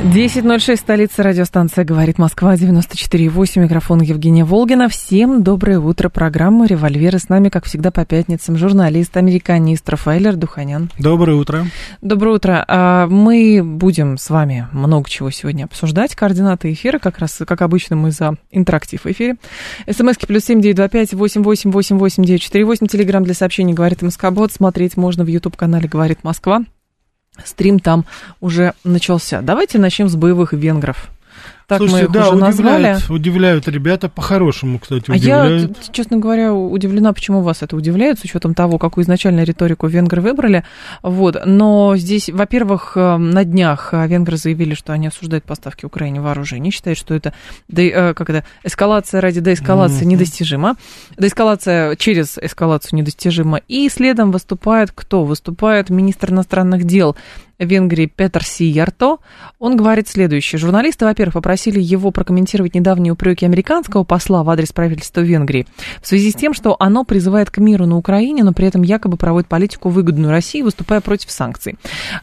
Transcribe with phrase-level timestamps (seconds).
[0.00, 4.88] 10.06, столица радиостанция «Говорит Москва», 94.8, микрофон Евгения Волгина.
[4.88, 7.18] Всем доброе утро, программа «Револьверы».
[7.18, 10.90] С нами, как всегда, по пятницам журналист, американист Рафаэль Ардуханян.
[10.98, 11.66] Доброе утро.
[12.00, 12.64] Доброе утро.
[12.66, 16.14] А, мы будем с вами много чего сегодня обсуждать.
[16.14, 19.36] Координаты эфира, как раз, как обычно, мы за интерактив в эфире.
[19.86, 22.86] СМСки плюс семь девять два пять восемь восемь восемь восемь девять четыре восемь.
[22.86, 24.50] Телеграмм для сообщений «Говорит Москобот».
[24.50, 26.62] Смотреть можно в YouTube-канале «Говорит Москва».
[27.44, 28.04] Стрим там
[28.40, 29.40] уже начался.
[29.40, 31.10] Давайте начнем с боевых венгров.
[31.70, 32.98] Так Слушайте, мы их да, уже удивляют, назвали.
[33.20, 35.92] удивляют ребята, по-хорошему, кстати, А я, удивляют.
[35.92, 40.64] честно говоря, удивлена, почему вас это удивляет, с учетом того, какую изначально риторику венгры выбрали.
[41.04, 41.36] Вот.
[41.46, 46.72] Но здесь, во-первых, э, на днях э, венгры заявили, что они осуждают поставки Украине вооружений,
[46.72, 47.34] считают, что это,
[47.68, 50.08] да, э, как это эскалация ради деэскалации Мгм.
[50.08, 50.74] недостижима.
[51.18, 53.60] Деэскалация через эскалацию недостижима.
[53.68, 55.22] И следом выступает кто?
[55.24, 57.14] Выступает министр иностранных дел
[57.60, 59.18] Венгрии Петр Сиярто.
[59.58, 60.58] Он говорит следующее.
[60.58, 65.66] Журналисты, во-первых, попросили его прокомментировать недавние упреки американского посла в адрес правительства Венгрии
[66.02, 69.16] в связи с тем, что оно призывает к миру на Украине, но при этом якобы
[69.16, 71.76] проводит политику выгодную России, выступая против санкций.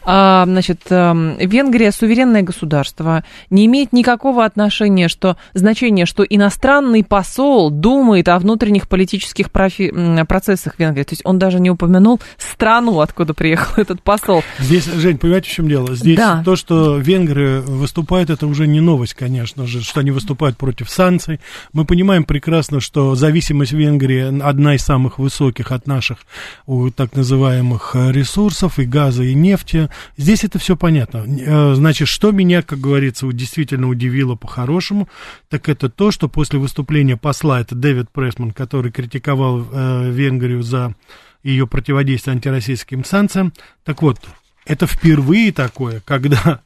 [0.03, 7.69] А, значит, эм, Венгрия суверенное государство, не имеет никакого отношения, что значения, что иностранный посол
[7.69, 11.03] думает о внутренних политических профи- процессах Венгрии.
[11.03, 14.43] То есть он даже не упомянул страну, откуда приехал этот посол.
[14.59, 15.95] Здесь, Жень, понимаете, в чем дело?
[15.95, 16.43] Здесь Да.
[16.43, 21.39] то, что венгры выступают, это уже не новость, конечно же, что они выступают против санкций.
[21.73, 26.19] Мы понимаем прекрасно, что зависимость Венгрии одна из самых высоких от наших
[26.65, 29.89] у так называемых ресурсов, и газа, и нефти.
[30.17, 31.25] Здесь это все понятно.
[31.27, 35.07] Э, Значит, что меня, как говорится, действительно удивило по-хорошему,
[35.49, 40.95] так это то, что после выступления посла, это Дэвид Прессман, который критиковал э, Венгрию за
[41.43, 43.53] ее противодействие антироссийским санкциям.
[43.85, 44.19] Так вот,
[44.67, 46.59] это впервые такое, когда,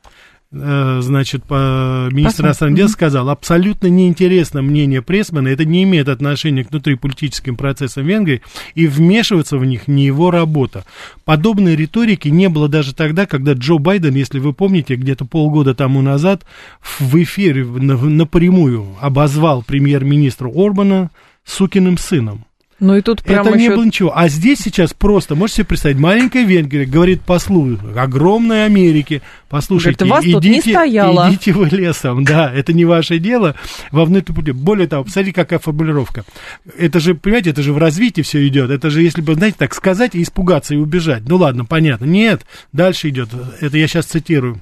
[0.52, 6.64] э, значит, по, министр иностранных дел сказал, абсолютно неинтересно мнение Прессмана, это не имеет отношения
[6.64, 8.42] к внутриполитическим процессам Венгрии,
[8.76, 10.86] и вмешиваться в них не его работа.
[11.26, 16.02] Подобной риторики не было даже тогда, когда Джо Байден, если вы помните, где-то полгода тому
[16.02, 16.46] назад
[17.00, 21.12] в эфире на- напрямую обозвал премьер-министра Орбана
[21.46, 22.46] сукиным сыном.
[22.82, 23.76] Ну и тут прямо Это не еще...
[23.76, 24.12] было ничего.
[24.18, 30.26] А здесь сейчас просто, можете себе представить, маленькая Венгрия говорит послу огромной Америки, послушайте, Говорит,
[30.26, 31.30] «Вас тут не идите, стояло».
[31.30, 33.56] идите вы лесом, да, это не ваше дело.
[33.92, 36.26] Во внутрь- Более того, посмотрите, какая формулировка.
[36.76, 38.72] Это же, понимаете, это же в развитии все идет.
[38.72, 41.22] Это же, если бы, знаете, так сказать и испугаться и убежать.
[41.28, 42.06] Ну ладно, понятно.
[42.06, 43.30] Нет, дальше идет.
[43.60, 44.60] Это я сейчас цитирую.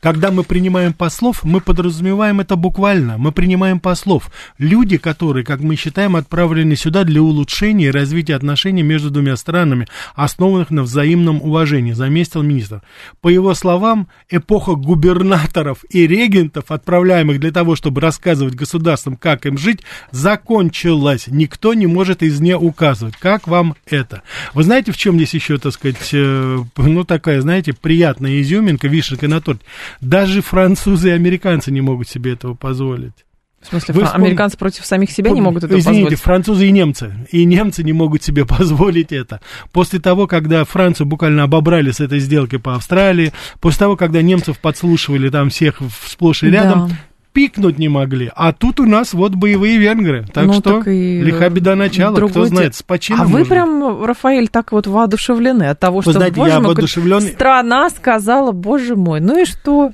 [0.00, 3.18] Когда мы принимаем послов, мы подразумеваем это буквально.
[3.18, 4.30] Мы принимаем послов.
[4.58, 9.88] Люди, которые, как мы считаем, отправлены сюда для улучшения и развития отношений между двумя странами,
[10.14, 12.82] основанных на взаимном уважении, заметил министр.
[13.20, 19.58] По его словам, эпоха губернаторов и регентов, отправляемых для того, чтобы рассказывать государствам, как им
[19.58, 19.80] жить,
[20.10, 21.26] закончилась.
[21.28, 23.16] Никто не может из нее указывать.
[23.16, 24.22] Как вам это?
[24.54, 29.28] Вы знаете, в чем здесь еще, так сказать, э, ну, такая, знаете, приятная изюминка, вишенка
[29.28, 29.70] на торте?
[30.00, 33.12] Даже французы и американцы не могут себе этого позволить.
[33.60, 36.20] В смысле, Вы вспомните- американцы против самих себя не могут это Извините, позволить?
[36.20, 37.26] французы и немцы.
[37.32, 39.40] И немцы не могут себе позволить это.
[39.72, 44.60] После того, когда Францию буквально обобрали с этой сделкой по Австралии, после того, когда немцев
[44.60, 46.94] подслушивали там всех сплошь и рядом, Да.
[47.38, 48.32] Пикнуть не могли.
[48.34, 50.26] А тут у нас вот боевые венгры.
[50.34, 52.16] Так Ну, что так и, лиха беда начала.
[52.16, 56.34] Кто знает, с почином А вы прям, Рафаэль, так вот воодушевлены от того, что, знаете,
[56.34, 57.20] боже я мой, воодушевлен.
[57.20, 59.92] страна сказала, боже мой, ну и что?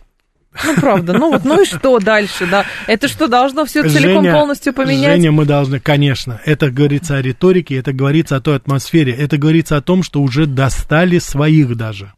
[0.64, 2.64] Ну, правда, ну вот, ну и что дальше, да?
[2.86, 5.16] Это что, должно все целиком Женя, полностью поменять?
[5.16, 9.76] Женя, мы должны, конечно, это говорится о риторике, это говорится о той атмосфере, это говорится
[9.76, 12.14] о том, что уже достали своих даже.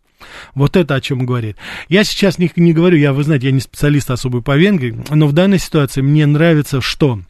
[0.55, 1.57] Вот это о чем говорит.
[1.89, 5.27] Я сейчас не, не говорю, я, вы знаете, я не специалист особый по Венгрии, но
[5.27, 7.21] в данной ситуации мне нравится, что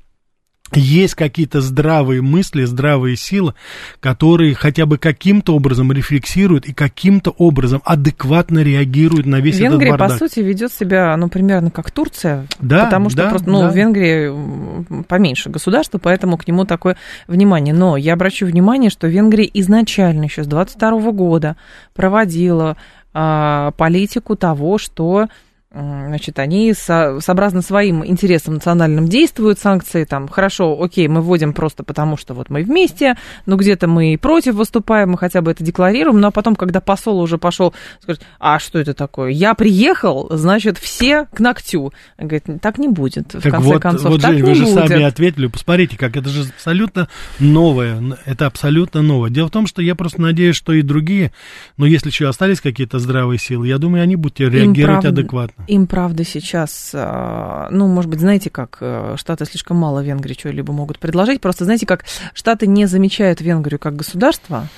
[0.75, 3.55] есть какие-то здравые мысли, здравые силы,
[4.01, 9.99] которые хотя бы каким-то образом рефлексируют и каким-то образом адекватно реагируют на весь Венгрия, этот
[9.99, 10.19] по бардак.
[10.19, 13.71] сути, ведет себя, ну, примерно как Турция, Да, потому что да, просто, ну, да.
[13.71, 16.97] в Венгрии поменьше государства, поэтому к нему такое
[17.29, 17.75] внимание.
[17.75, 21.57] Но я обращу внимание, что Венгрия изначально еще с 22 года
[21.95, 22.77] проводила
[23.15, 25.29] а, политику того, что
[25.77, 31.85] Значит, они со, сообразно своим интересам национальным действуют, санкции там, хорошо, окей, мы вводим просто
[31.85, 35.63] потому, что вот мы вместе, но где-то мы и против выступаем, мы хотя бы это
[35.63, 39.31] декларируем, но потом, когда посол уже пошел, скажет, а что это такое?
[39.33, 41.93] Я приехал, значит, все к ногтю.
[42.19, 44.55] Он говорит, так не будет, в так конце вот, концов, вот, так Жень, не вы
[44.55, 44.89] же будет.
[44.89, 47.09] сами ответили, посмотрите, как это же абсолютно
[47.39, 49.29] новое, это абсолютно новое.
[49.29, 51.33] Дело в том, что я просто надеюсь, что и другие,
[51.77, 55.66] но если еще остались какие-то здравые силы, я думаю, они будут реагировать адекватно.
[55.67, 60.73] Им, правда, сейчас, а, ну, может быть, знаете, как э, Штаты слишком мало Венгрии что-либо
[60.73, 61.41] могут предложить.
[61.41, 62.05] Просто знаете, как
[62.35, 64.69] Штаты не замечают Венгрию как государство,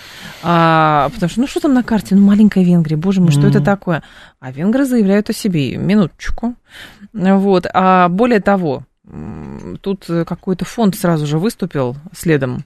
[0.43, 2.15] а, потому что, ну, что там на карте?
[2.15, 4.03] Ну, маленькая Венгрия, боже мой, что это такое?
[4.41, 5.77] А венгры заявляют о себе.
[5.77, 6.55] Минуточку.
[7.13, 7.67] Вот.
[7.73, 8.85] А более того,
[9.81, 12.65] тут какой-то фонд сразу же выступил следом,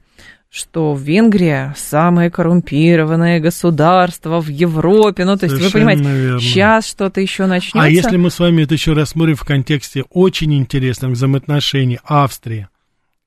[0.53, 5.25] что Венгрия самое коррумпированное государство в Европе.
[5.25, 6.41] Ну, то есть, вы Совершенно понимаете, верно.
[6.41, 7.81] сейчас что-то еще начнется.
[7.81, 12.69] А если мы с вами это еще рассмотрим в контексте очень интересных взаимоотношений Австрии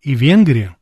[0.04, 0.76] и Венгрии,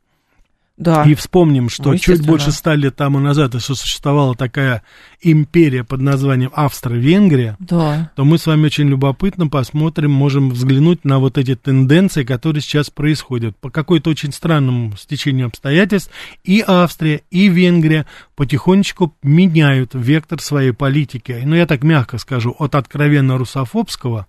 [0.76, 1.04] Да.
[1.04, 4.82] и вспомним, что Ну, чуть больше ста лет тому назад существовала такая
[5.22, 8.10] империя под названием Австро-Венгрия, Да.
[8.16, 12.90] то мы с вами очень любопытно посмотрим, можем взглянуть на вот эти тенденции, которые сейчас
[12.90, 13.56] происходят.
[13.56, 16.10] По какой-то очень странному стечению обстоятельств
[16.42, 21.40] и Австрия, и Венгрия потихонечку меняют вектор своей политики.
[21.44, 24.26] Ну, я так мягко скажу, от откровенно русофобского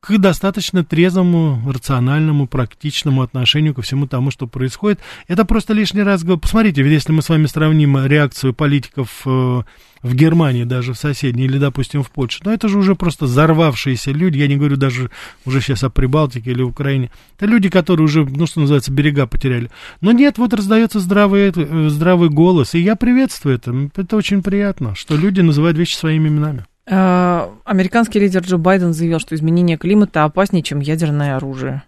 [0.00, 4.98] к достаточно трезвому, рациональному, практичному отношению ко всему тому, что происходит.
[5.28, 6.40] Это просто лишний раз говорю.
[6.40, 9.62] Посмотрите, если мы с вами сравним реакцию политиков э,
[10.02, 14.12] в Германии, даже в соседней, или, допустим, в Польше, ну это же уже просто взорвавшиеся
[14.12, 15.10] люди, я не говорю даже
[15.44, 19.70] уже сейчас о Прибалтике или Украине, это люди, которые уже, ну что называется, берега потеряли.
[20.00, 24.94] Но нет, вот раздается здравый, э, здравый голос, и я приветствую это, это очень приятно,
[24.94, 26.64] что люди называют вещи своими именами.
[26.86, 31.82] Э, Американский лидер Джо Байден заявил, что изменение климата опаснее, чем ядерное оружие.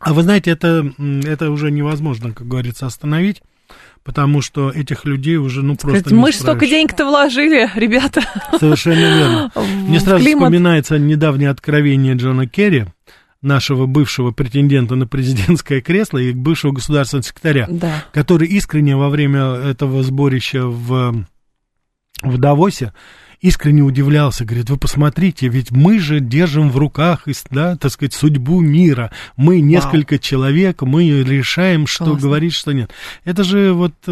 [0.00, 0.90] А вы знаете, это,
[1.24, 3.42] это уже невозможно, как говорится, остановить,
[4.02, 8.22] потому что этих людей уже, ну, просто Сказать, не мы ж столько денег-то вложили, ребята.
[8.58, 9.52] Совершенно верно.
[9.86, 10.42] Мне сразу климат.
[10.48, 12.86] вспоминается недавнее откровение Джона Керри,
[13.42, 18.04] нашего бывшего претендента на президентское кресло и бывшего государственного секретаря, Да.
[18.12, 21.24] который искренне во время этого сборища в,
[22.22, 22.92] в Давосе
[23.42, 28.60] искренне удивлялся, говорит, вы посмотрите, ведь мы же держим в руках, да, так сказать, судьбу
[28.60, 29.10] мира.
[29.36, 32.20] Мы несколько человек, мы решаем, что Классно.
[32.22, 32.90] говорить, что нет.
[33.24, 33.92] Это же вот...
[34.06, 34.10] э,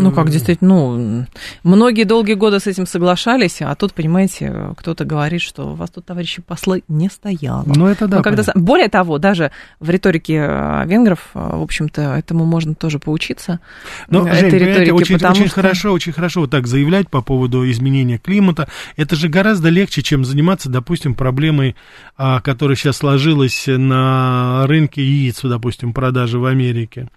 [0.00, 1.26] Ну, как действительно, ну,
[1.62, 6.06] многие долгие годы с этим соглашались, а тут, понимаете, кто-то говорит, что у вас тут,
[6.06, 7.64] товарищи послы, не стояло.
[7.66, 8.16] Ну, это да.
[8.18, 8.62] Но когда, понятно.
[8.62, 13.60] более того, даже в риторике э, венгров, э, в общем-то, этому можно тоже поучиться.
[14.08, 17.70] Ну, Этой Жень, риторике, очень, очень что- хорошо, очень хорошо вот так заявлять по поводу
[17.70, 18.53] изменения климата.
[18.96, 21.76] Это же гораздо легче, чем заниматься, допустим, проблемой,
[22.16, 27.08] а, которая сейчас сложилась на рынке яиц, допустим, продажи в Америке.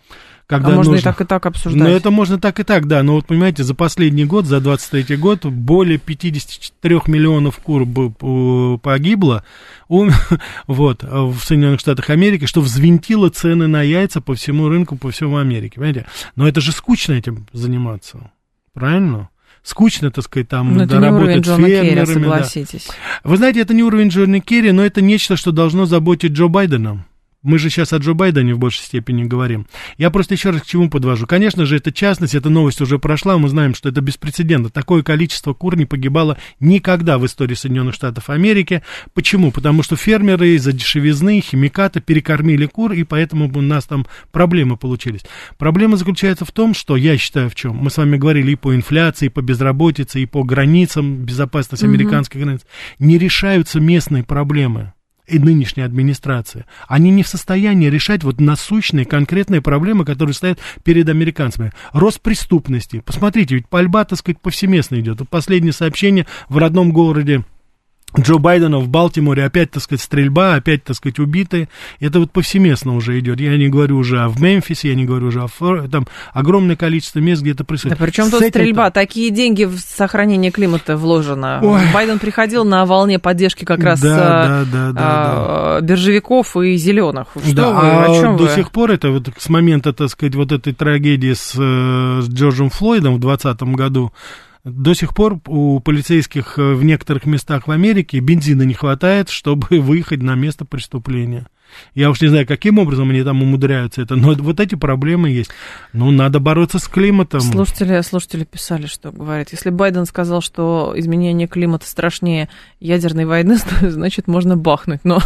[0.47, 1.83] Когда а можно нужно- и так, и так обсуждать.
[1.83, 3.03] Ну, это можно так и так, да.
[3.03, 7.85] Но вот, понимаете, за последний год, за 23 год, более 54 миллионов кур
[8.79, 9.43] погибло
[9.89, 10.11] ум-
[10.67, 15.35] вот, в Соединенных Штатах Америки, что взвинтило цены на яйца по всему рынку, по всему
[15.35, 16.05] Америке, понимаете?
[16.37, 18.31] Но это же скучно этим заниматься,
[18.73, 19.29] правильно?
[19.63, 22.13] Скучно, так сказать, там Ну, это да, не работать Джона Керри, фермерами, да.
[22.13, 22.87] согласитесь.
[23.23, 27.05] Вы знаете, это не уровень Джона Керри, но это нечто, что должно заботить Джо Байдена.
[27.47, 29.67] Мы же сейчас о Джо Байдене в большей степени говорим.
[29.97, 31.25] Я просто еще раз к чему подвожу.
[31.25, 34.69] Конечно же, это частность, эта новость уже прошла, мы знаем, что это беспрецедентно.
[34.69, 38.83] Такое количество кур не погибало никогда в истории Соединенных Штатов Америки.
[39.13, 39.53] Почему?
[39.53, 45.21] Потому что фермеры из-за дешевизны, химиката перекормили кур, и поэтому у нас там проблемы получились.
[45.57, 47.77] Проблема заключается в том, что я считаю в чем.
[47.77, 51.93] Мы с вами говорили и по инфляции, и по безработице, и по границам, безопасности Мгм.
[51.93, 52.61] американских границ.
[52.99, 54.91] Не решаются местные проблемы
[55.27, 61.09] и нынешняя администрация, они не в состоянии решать вот насущные конкретные проблемы, которые стоят перед
[61.09, 61.71] американцами.
[61.93, 63.01] Рост преступности.
[63.05, 65.27] Посмотрите, ведь пальба, так сказать, повсеместно идет.
[65.29, 67.43] Последнее сообщение в родном городе
[68.17, 71.67] Джо Байдена в Балтиморе опять, так сказать, стрельба, опять, так сказать, убитые.
[71.99, 73.39] Это вот повсеместно уже идет.
[73.39, 76.75] Я не говорю уже о в Мемфисе, я не говорю уже о Флор- там огромное
[76.75, 77.97] количество мест, где это Да происходит.
[77.97, 78.91] причем С тут стрельба?
[78.91, 81.59] Такие деньги в сохранение климата вложено.
[81.61, 81.81] Ой.
[81.93, 85.01] Байден приходил на волне поддержки как раз да, а, да, да, да, да.
[85.01, 87.27] а, биржевиков и зеленых.
[87.45, 88.49] Что да, вы, а о чем до вы?
[88.49, 92.69] сих пор это вот с момента, так сказать, вот этой трагедии с, э, с Джорджем
[92.69, 94.13] Флойдом в 2020 году,
[94.67, 99.79] до сих пор у полицейских э, в некоторых местах в Америке бензина не хватает, чтобы
[99.79, 101.47] выехать на место преступления.
[101.93, 105.51] Я уж не знаю, каким образом они там умудряются это, но вот эти проблемы есть.
[105.93, 107.41] Ну, надо бороться с климатом.
[107.41, 114.27] Слушатели, слушатели писали, что говорят, если Байден сказал, что изменение климата страшнее ядерной войны, значит,
[114.27, 115.19] можно бахнуть, но...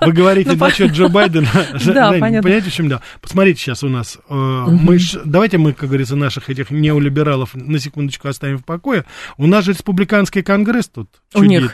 [0.00, 1.48] Вы говорите ну, насчет Джо Байдена.
[1.92, 2.42] Да, понятно.
[2.42, 3.02] Понимаете, в чем да?
[3.20, 4.18] Посмотрите сейчас у нас.
[4.28, 9.04] Э, мы давайте мы, как говорится, наших этих неолибералов на секундочку оставим в покое.
[9.36, 11.72] У нас же республиканский конгресс тут чудит.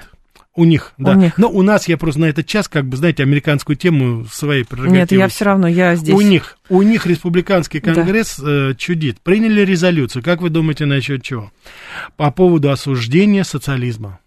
[0.59, 1.13] У них, да.
[1.13, 1.39] У них.
[1.39, 4.99] Но у нас я просто на этот час, как бы, знаете, американскую тему своей прерогативы.
[4.99, 6.13] Нет, я все равно, я здесь.
[6.13, 8.71] У них, у них республиканский конгресс да.
[8.71, 9.21] э, чудит.
[9.21, 10.25] Приняли резолюцию.
[10.25, 11.53] Как вы думаете, насчет чего?
[12.17, 14.19] По поводу осуждения социализма.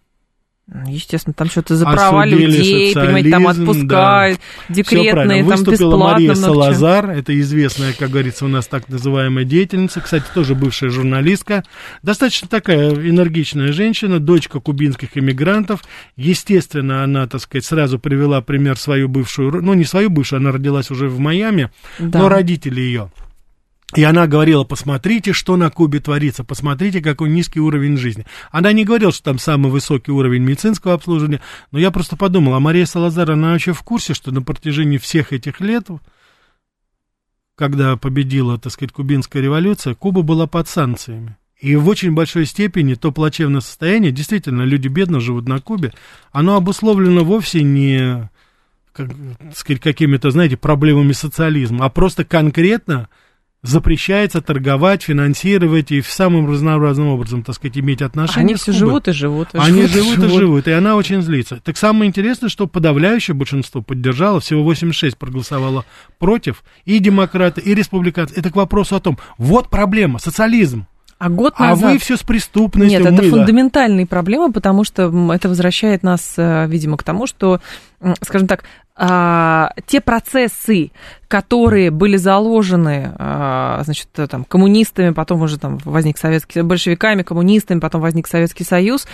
[0.88, 4.76] Естественно, там что-то за права людей, понимаете, там отпускают, да.
[4.76, 6.14] декретные, там Выступила бесплатно.
[6.14, 11.66] Мария Салазар, это известная, как говорится, у нас так называемая деятельница, кстати, тоже бывшая журналистка,
[12.04, 15.82] достаточно такая энергичная женщина, дочка кубинских иммигрантов.
[16.16, 20.90] Естественно, она, так сказать, сразу привела пример свою бывшую, ну, не свою бывшую, она родилась
[20.90, 22.20] уже в Майами, да.
[22.20, 23.12] но родители ее
[23.96, 28.26] и она говорила, посмотрите, что на Кубе творится, посмотрите, какой низкий уровень жизни.
[28.52, 32.60] Она не говорила, что там самый высокий уровень медицинского обслуживания, но я просто подумал, а
[32.60, 35.88] Мария Салазар, она вообще в курсе, что на протяжении всех этих лет,
[37.56, 41.38] когда победила, так сказать, кубинская революция, Куба была под санкциями.
[41.60, 45.94] И в очень большой степени то плачевное состояние, действительно, люди бедно живут на Кубе,
[46.32, 48.30] оно обусловлено вовсе не
[48.94, 49.10] как,
[49.56, 53.10] сказать, какими-то, знаете, проблемами социализма, а просто конкретно
[53.64, 58.46] запрещается торговать, финансировать и самым разнообразным образом, так сказать, иметь отношения.
[58.46, 59.54] Они все живут и живут.
[59.54, 61.62] И Они живут, живут и живут, и она очень злится.
[61.64, 65.86] Так самое интересное, что подавляющее большинство поддержало, всего 86 проголосовало
[66.18, 68.34] против, и демократы, и республиканцы.
[68.36, 70.88] Это к вопросу о том, вот проблема, социализм.
[71.22, 71.84] А год назад...
[71.84, 73.00] А вы все с преступностью.
[73.00, 74.10] Нет, это мы, фундаментальные да.
[74.10, 77.62] проблемы, потому что это возвращает нас, э, видимо, к тому, что,
[78.24, 78.64] скажем так,
[78.96, 80.90] а, те процессы,
[81.28, 88.02] которые были заложены, а, значит, там, коммунистами, потом уже там возник советский, большевиками, коммунистами, потом
[88.02, 89.08] возник Советский Союз,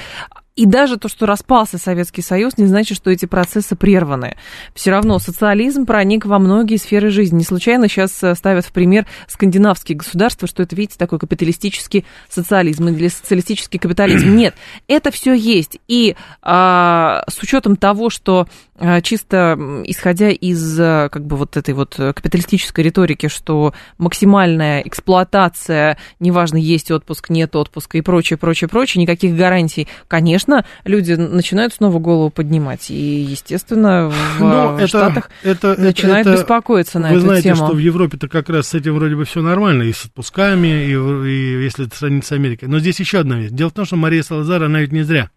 [0.58, 4.36] и даже то, что распался Советский Союз, не значит, что эти процессы прерваны.
[4.74, 7.38] Все равно социализм проник во многие сферы жизни.
[7.38, 12.88] Не случайно сейчас э, ставят в пример скандинавские государства, что это, видите, такой капиталистический социализм
[12.88, 14.36] или социалистический капитализм.
[14.36, 14.56] Нет,
[14.88, 15.78] это все есть.
[15.88, 18.48] И а, с учетом того, что
[18.80, 26.00] а, чисто исходя из а, как бы вот этой вот капиталистической риторики, что максимальная эксплуатация,
[26.20, 31.74] неважно, есть отпуск, нет отпуска и прочее, прочее, прочее, никаких гарантий, конечно, конечно, люди начинают
[31.74, 32.90] снова голову поднимать.
[32.90, 37.68] И, естественно, в ну, это, Штатах это, начинают это, беспокоиться на вы эту знаете, тему.
[37.68, 40.92] что в Европе-то как раз с этим вроде бы все нормально, и с отпусками, и,
[40.92, 42.68] и если это сравнить с Америкой.
[42.68, 43.52] Но здесь еще одна вещь.
[43.52, 45.30] Дело в том, что Мария Салазар, она ведь не зря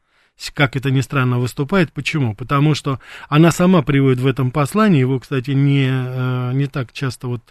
[0.55, 1.93] как это ни странно выступает.
[1.93, 2.35] Почему?
[2.35, 2.99] Потому что
[3.29, 7.43] она сама приводит в этом послании, его, кстати, не, э, не так часто вот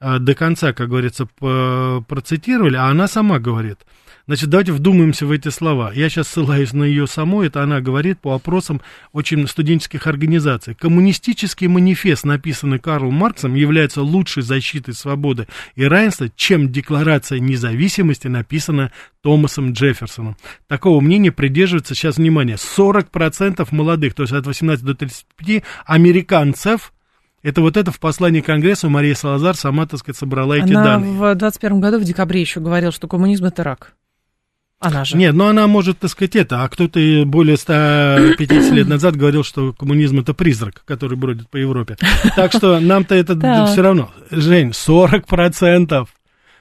[0.00, 3.78] э, до конца, как говорится, процитировали, а она сама говорит–
[4.26, 5.92] Значит, давайте вдумаемся в эти слова.
[5.94, 8.80] Я сейчас ссылаюсь на ее саму, это она говорит по опросам
[9.12, 10.74] очень студенческих организаций.
[10.74, 18.92] Коммунистический манифест, написанный Карлом Марксом, является лучшей защитой свободы и равенства, чем Декларация независимости, написанная
[19.22, 20.38] Томасом Джефферсоном.
[20.68, 26.94] Такого мнения придерживается, сейчас внимание, 40% молодых, то есть от 18 до 35 американцев,
[27.42, 31.12] это вот это в послании Конгрессу Мария Салазар сама, так сказать, собрала эти Она данные.
[31.12, 33.94] в 21 году, в декабре еще говорила, что коммунизм это рак.
[34.84, 35.16] Она же.
[35.16, 39.72] Нет, но она может, так сказать, это, а кто-то более 150 лет назад говорил, что
[39.72, 41.96] коммунизм это призрак, который бродит по Европе.
[42.36, 43.34] Так что нам-то это
[43.72, 44.10] все равно.
[44.30, 45.26] Жень, 40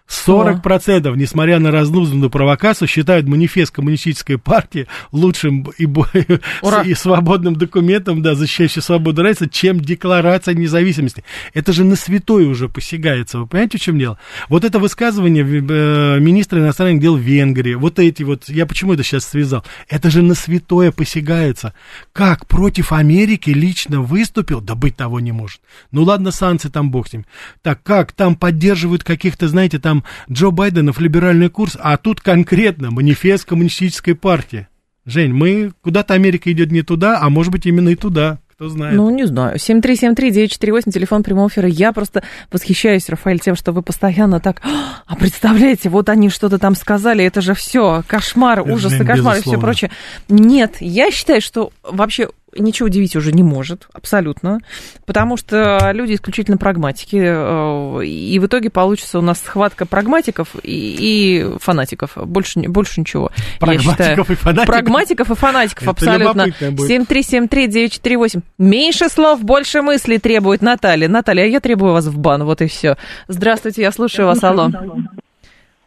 [0.07, 5.85] процентов 40%, несмотря на разнузданную провокацию, считают манифест коммунистической партии лучшим и,
[6.85, 11.23] и свободным документом, да, защищающим свободу равенства, чем декларация независимости.
[11.53, 13.39] Это же на святое уже посягается.
[13.39, 14.17] Вы понимаете, в чем дело?
[14.49, 19.25] Вот это высказывание э, министра иностранных дел Венгрии, вот эти вот, я почему это сейчас
[19.25, 19.63] связал?
[19.89, 21.73] Это же на святое посягается.
[22.11, 24.61] Как против Америки лично выступил?
[24.61, 25.61] Да быть того не может.
[25.91, 27.25] Ну ладно, санкции там бог с ним.
[27.61, 32.91] Так как там поддерживают каких-то, знаете, там там Джо Байденов либеральный курс, а тут конкретно
[32.91, 34.67] манифест коммунистической партии.
[35.05, 38.39] Жень, мы куда-то Америка идет не туда, а может быть именно и туда.
[38.53, 38.95] Кто знает.
[38.95, 39.57] Ну, не знаю.
[39.57, 41.67] 7373948, телефон прямого эфира.
[41.67, 44.61] Я просто восхищаюсь, Рафаэль, тем, что вы постоянно так...
[45.05, 49.41] А представляете, вот они что-то там сказали, это же все кошмар, ужас и кошмар и
[49.41, 49.91] все прочее.
[50.29, 54.59] Нет, я считаю, что вообще ничего удивить уже не может, абсолютно,
[55.05, 60.95] потому что люди исключительно прагматики, э, и в итоге получится у нас схватка прагматиков и,
[60.99, 63.31] и фанатиков, больше, больше ничего.
[63.59, 64.21] Прагматиков я считаю.
[64.21, 64.65] и фанатиков?
[64.65, 66.43] Прагматиков и фанатиков, Это абсолютно.
[66.45, 66.91] любопытно будет.
[67.11, 68.41] 7373948.
[68.57, 71.07] Меньше слов, больше мыслей требует Наталья.
[71.07, 72.97] Наталья, а я требую вас в бан, вот и все.
[73.27, 74.69] Здравствуйте, я слушаю вас, алло.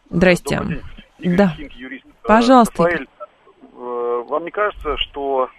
[0.09, 0.61] Здрасте.
[1.19, 1.55] Да.
[1.59, 1.67] Э,
[2.23, 3.07] Пожалуйста, Рафаэль,
[3.61, 5.49] э, вам не кажется, что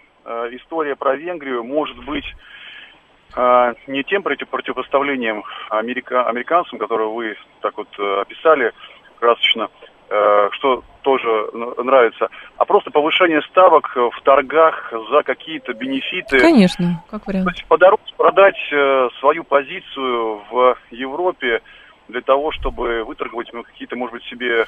[0.56, 2.24] история про Венгрию может быть
[3.36, 8.72] э, не тем против- противопоставлением америка- американцам, которое вы так вот э, описали
[9.18, 9.68] красочно,
[10.10, 11.28] э, что тоже
[11.78, 16.38] нравится, а просто повышение ставок э, в торгах за какие-то бенефиты.
[16.38, 17.48] Конечно, как То вариант.
[17.50, 21.62] есть подороже продать э, свою позицию в Европе
[22.08, 24.64] для того, чтобы выторговать ну, какие-то, может быть, себе э,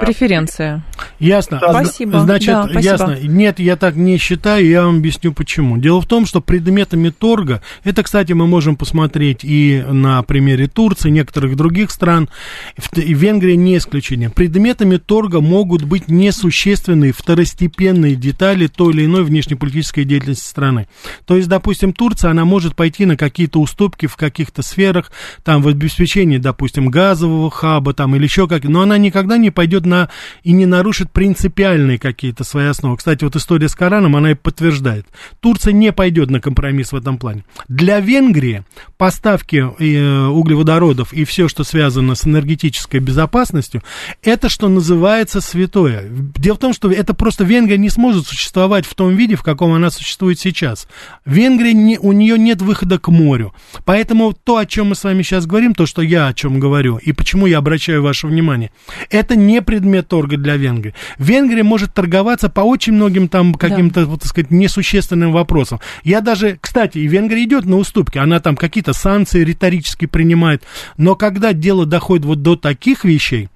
[0.00, 0.82] Преференция.
[1.18, 1.58] Ясно.
[1.58, 2.20] А Спасибо.
[2.20, 2.80] Значит, Да, спасибо.
[2.80, 3.18] ясно.
[3.22, 5.78] Нет, я так не считаю, я вам объясню почему.
[5.78, 11.10] Дело в том, что предметами торга, это, кстати, мы можем посмотреть и на примере Турции,
[11.10, 12.28] некоторых других стран,
[12.76, 14.30] в- и Венгрия не исключение.
[14.30, 20.86] Предметами торга могут быть несущественные второстепенные детали той или иной внешнеполитической деятельности страны.
[21.26, 25.10] То есть, допустим, Турция, она может пойти на какие-то уступки в каких-то сферах,
[25.44, 29.77] там, в обеспечении, допустим, газового хаба, там, или еще как но она никогда не пойдет
[29.86, 30.08] на
[30.42, 32.96] и не нарушит принципиальные какие-то свои основы.
[32.96, 35.06] Кстати, вот история с Кораном, она и подтверждает.
[35.40, 37.44] Турция не пойдет на компромисс в этом плане.
[37.68, 38.64] Для Венгрии
[38.96, 43.82] поставки э, углеводородов и все, что связано с энергетической безопасностью,
[44.22, 46.04] это, что называется, святое.
[46.36, 49.72] Дело в том, что это просто Венгрия не сможет существовать в том виде, в каком
[49.72, 50.88] она существует сейчас.
[51.24, 53.54] Венгрия, не, у нее нет выхода к морю.
[53.84, 56.96] Поэтому то, о чем мы с вами сейчас говорим, то, что я о чем говорю,
[56.96, 58.70] и почему я обращаю ваше внимание,
[59.10, 60.94] это не предмет торга для Венгрии.
[61.18, 65.78] Венгрия может торговаться по очень многим там каким-то, вот, так сказать, несущественным вопросам.
[66.04, 70.62] Я даже, кстати, и Венгрия идет на уступки, она там какие-то санкции риторически принимает,
[70.96, 73.50] но когда дело доходит вот до таких вещей,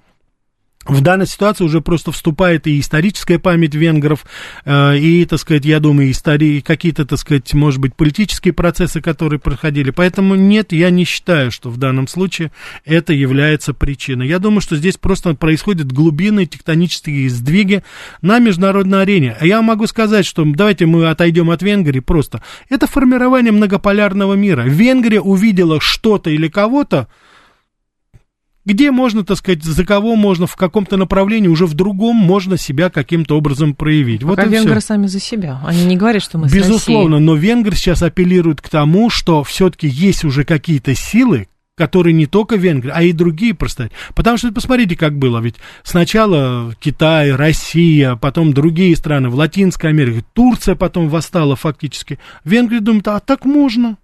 [0.85, 4.25] в данной ситуации уже просто вступает и историческая память венгров,
[4.65, 9.39] э, и, так сказать, я думаю, истории, какие-то, так сказать, может быть, политические процессы, которые
[9.39, 9.91] проходили.
[9.91, 12.51] Поэтому нет, я не считаю, что в данном случае
[12.85, 14.27] это является причиной.
[14.27, 17.83] Я думаю, что здесь просто происходят глубинные тектонические сдвиги
[18.21, 19.37] на международной арене.
[19.39, 22.41] А я могу сказать, что давайте мы отойдем от Венгрии просто.
[22.69, 24.63] Это формирование многополярного мира.
[24.63, 27.07] Венгрия увидела что-то или кого-то,
[28.65, 32.89] где можно, так сказать, за кого можно в каком-то направлении, уже в другом можно себя
[32.89, 34.23] каким-то образом проявить.
[34.23, 34.87] Вот Пока и венгры все.
[34.87, 35.59] сами за себя.
[35.65, 39.87] Они не говорят, что мы с Безусловно, но венгры сейчас апеллируют к тому, что все-таки
[39.87, 43.89] есть уже какие-то силы, которые не только венгры, а и другие просто.
[44.15, 45.39] Потому что посмотрите, как было.
[45.39, 52.19] Ведь сначала Китай, Россия, потом другие страны в Латинской Америке, Турция потом восстала фактически.
[52.45, 53.97] Венгрия думают, а так можно.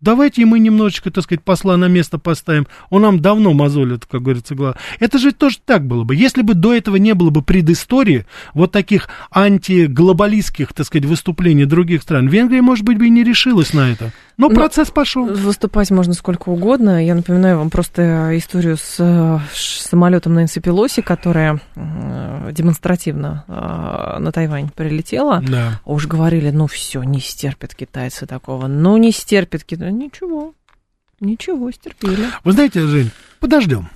[0.00, 2.66] Давайте мы немножечко, так сказать, посла на место поставим.
[2.88, 4.76] Он нам давно мозолит, как говорится, глаз.
[4.98, 6.16] Это же тоже так было бы.
[6.16, 12.02] Если бы до этого не было бы предыстории вот таких антиглобалистских, так сказать, выступлений других
[12.02, 14.12] стран, Венгрия, может быть, бы и не решилась на это.
[14.40, 15.26] Но, Но процесс пошел.
[15.26, 17.04] Выступать можно сколько угодно.
[17.04, 24.32] Я напоминаю вам просто историю с э, самолетом Нэнси Пелоси, которая э, демонстративно э, на
[24.32, 25.42] Тайвань прилетела.
[25.46, 25.82] Да.
[25.84, 28.66] Уж говорили, ну все, не стерпят китайцы такого.
[28.66, 29.92] Ну не стерпят китайцы.
[29.92, 30.54] Ничего,
[31.20, 32.24] ничего, стерпели.
[32.42, 33.90] Вы знаете, Жень, подождем.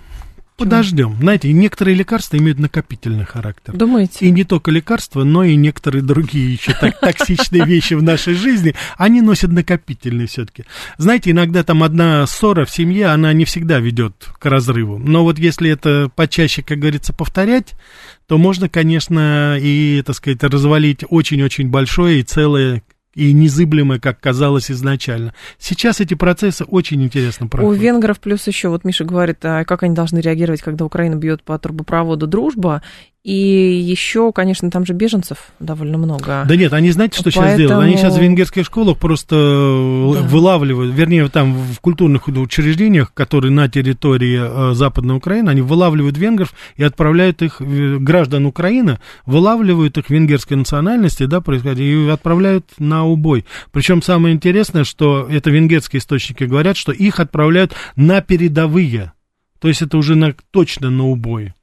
[0.57, 1.17] Подождем.
[1.19, 3.75] Знаете, некоторые лекарства имеют накопительный характер.
[3.75, 4.25] Думаете?
[4.25, 8.75] И не только лекарства, но и некоторые другие еще так, токсичные вещи в нашей жизни,
[8.97, 10.65] они носят накопительный все-таки.
[10.97, 14.99] Знаете, иногда там одна ссора в семье, она не всегда ведет к разрыву.
[14.99, 17.75] Но вот если это почаще, как говорится, повторять,
[18.29, 22.83] то можно, конечно, и, так сказать, развалить очень-очень большое и целое
[23.15, 25.35] и незыблемое, как казалось изначально.
[25.59, 27.83] Сейчас эти процессы очень интересно У проходят.
[27.83, 31.59] венгров плюс еще, вот Миша говорит, а как они должны реагировать, когда Украина бьет по
[31.59, 32.83] трубопроводу дружба.
[33.25, 33.33] И
[33.83, 36.45] еще, конечно, там же беженцев довольно много.
[36.47, 37.87] Да нет, они знаете, что сейчас Поэтому- делают?
[37.89, 40.29] Они сейчас в венгерских школах просто э, Да.
[40.29, 44.39] вылавливают, вернее, там в культурных учреждениях, которые на территории
[44.73, 50.59] э, Западной Украины, они вылавливают венгров и отправляют их, э, граждан Украины, вылавливают их венгерской
[50.59, 53.47] национальности, да, происходит, и отправляют на убой.
[53.73, 59.13] Причем самое интересное, что это венгерские источники говорят, что их отправляют на передовые.
[59.61, 61.55] То есть это уже на, точно на убой.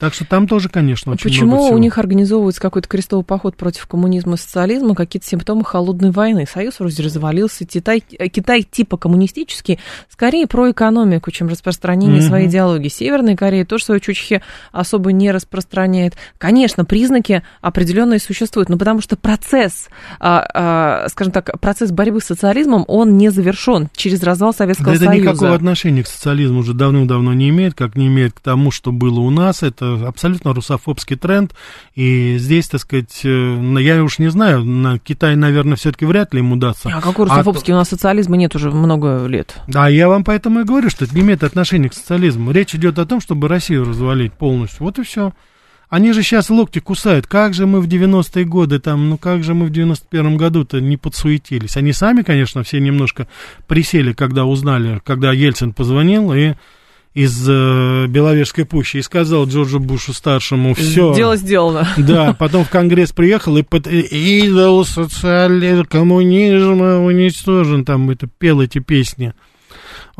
[0.00, 1.76] Так что там тоже, конечно, очень Почему много всего.
[1.76, 6.46] у них организовывается какой-то крестовый поход против коммунизма и социализма, какие-то симптомы холодной войны?
[6.50, 12.26] Союз вроде развалился, Китай, Китай типа коммунистический, скорее про экономику, чем распространение mm-hmm.
[12.26, 12.88] своей идеологии.
[12.88, 14.40] Северная Корея тоже свою чучхи
[14.72, 16.14] особо не распространяет.
[16.38, 22.24] Конечно, признаки определенные существуют, но потому что процесс, а, а, скажем так, процесс борьбы с
[22.24, 25.14] социализмом, он не завершен через развал Советского да Союза.
[25.14, 28.92] Это никакого отношения к социализму уже давным-давно не имеет, как не имеет к тому, что
[28.92, 29.62] было у нас.
[29.62, 31.54] Это абсолютно русофобский тренд,
[31.94, 36.40] и здесь, так сказать, э, я уж не знаю, на Китай, наверное, все-таки вряд ли
[36.40, 36.90] ему удастся.
[36.92, 37.72] А какой русофобский?
[37.72, 37.76] А...
[37.76, 39.56] У нас социализма нет уже много лет.
[39.66, 42.52] Да, я вам поэтому и говорю, что это не имеет отношения к социализму.
[42.52, 44.84] Речь идет о том, чтобы Россию развалить полностью.
[44.84, 45.32] Вот и все.
[45.90, 47.26] Они же сейчас локти кусают.
[47.26, 50.96] Как же мы в 90-е годы там, ну как же мы в 91-м году-то не
[50.96, 51.76] подсуетились.
[51.76, 53.26] Они сами, конечно, все немножко
[53.66, 56.54] присели, когда узнали, когда Ельцин позвонил и
[57.12, 61.12] из э, Беловежской пущи и сказал Джорджу Бушу старшему все.
[61.14, 61.88] Дело сделано.
[61.96, 68.78] Да, потом в Конгресс приехал и под идол социализма, коммунизма уничтожен, там это пел эти
[68.78, 69.34] песни.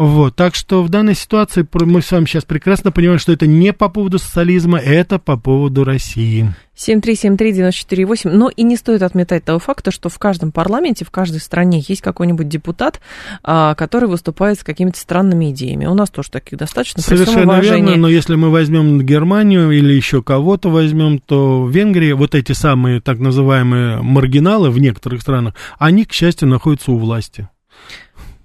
[0.01, 3.75] Вот, так что в данной ситуации мы с вами сейчас прекрасно понимаем, что это не
[3.75, 6.55] по поводу социализма, это по поводу России.
[6.75, 8.31] 7373948.
[8.31, 12.01] Но и не стоит отметать того факта, что в каждом парламенте, в каждой стране есть
[12.01, 13.03] какой-нибудь депутат,
[13.45, 15.85] а, который выступает с какими-то странными идеями.
[15.85, 17.03] У нас тоже таких достаточно.
[17.03, 22.35] Совершенно верно, но если мы возьмем Германию или еще кого-то возьмем, то в Венгрии вот
[22.35, 27.51] эти самые так называемые маргиналы в некоторых странах, они, к счастью, находятся у власти.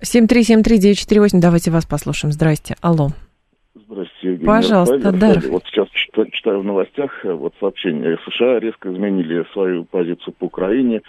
[0.01, 2.31] 7373948, давайте вас послушаем.
[2.31, 2.75] Здрасте.
[2.81, 3.09] Алло.
[3.73, 5.35] Здравствуйте, Евгений Пожалуйста, да.
[5.49, 5.87] Вот сейчас
[6.31, 8.17] читаю в новостях э, вот сообщение.
[8.25, 11.01] США резко изменили свою позицию по Украине.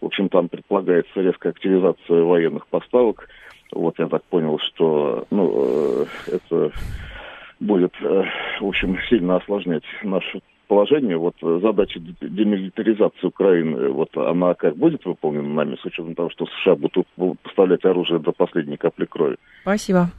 [0.00, 3.28] В общем, там предполагается резкая активизация военных поставок.
[3.72, 6.72] Вот я так понял, что ну, э, это
[7.60, 8.24] будет, э,
[8.60, 15.48] в общем, сильно осложнять нашу положение, вот задача демилитаризации Украины, вот она как будет выполнена
[15.52, 17.08] нами, с учетом того, что США будут
[17.42, 19.36] поставлять оружие до последней капли крови?
[19.62, 20.10] Спасибо.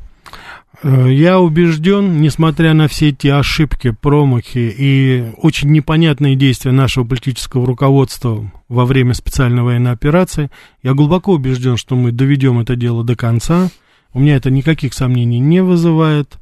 [0.83, 7.65] Э, я убежден, несмотря на все эти ошибки, промахи и очень непонятные действия нашего политического
[7.65, 10.49] руководства во время специальной военной операции,
[10.83, 13.69] я глубоко убежден, что мы доведем это дело до конца.
[14.13, 16.37] У меня это никаких сомнений не вызывает.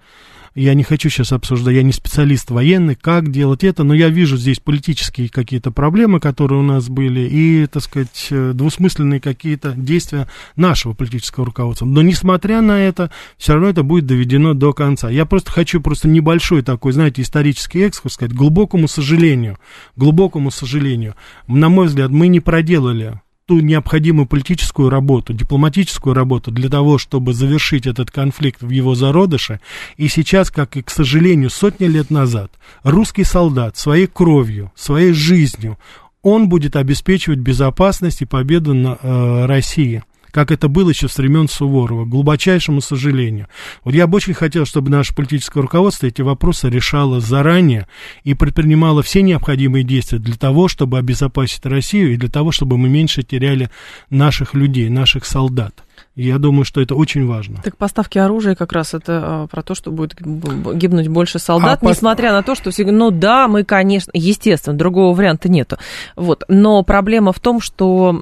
[0.55, 4.37] Я не хочу сейчас обсуждать, я не специалист военный, как делать это, но я вижу
[4.37, 10.27] здесь политические какие-то проблемы, которые у нас были, и, так сказать, э, двусмысленные какие-то действия
[10.55, 11.85] нашего политического руководства.
[11.85, 15.09] Но, несмотря на это, все равно это будет доведено до конца.
[15.09, 19.59] Я просто хочу просто небольшой такой, знаете, исторический экскурс сказать, глубокому сожалению,
[19.95, 21.15] глубокому сожалению,
[21.47, 27.33] на мой взгляд, мы не проделали ту необходимую политическую работу, дипломатическую работу для того, чтобы
[27.33, 29.59] завершить этот конфликт в его зародыше.
[29.97, 32.51] И сейчас, как и, к сожалению, сотни лет назад,
[32.83, 35.79] русский солдат своей кровью, своей жизнью,
[36.21, 41.47] он будет обеспечивать безопасность и победу на э, России как это было еще с времен
[41.47, 43.47] Суворова, к глубочайшему сожалению.
[43.83, 47.87] Вот я бы очень хотел, чтобы наше политическое руководство эти вопросы решало заранее
[48.23, 52.89] и предпринимало все необходимые действия для того, чтобы обезопасить Россию и для того, чтобы мы
[52.89, 53.69] меньше теряли
[54.09, 55.83] наших людей, наших солдат.
[56.21, 57.61] Я думаю, что это очень важно.
[57.63, 61.85] Так поставки оружия как раз это а, про то, что будет гибнуть больше солдат, а
[61.85, 65.77] несмотря на то, что все ну да, мы, конечно, естественно, другого варианта нету.
[66.17, 66.43] Вот.
[66.49, 68.21] Но проблема в том, что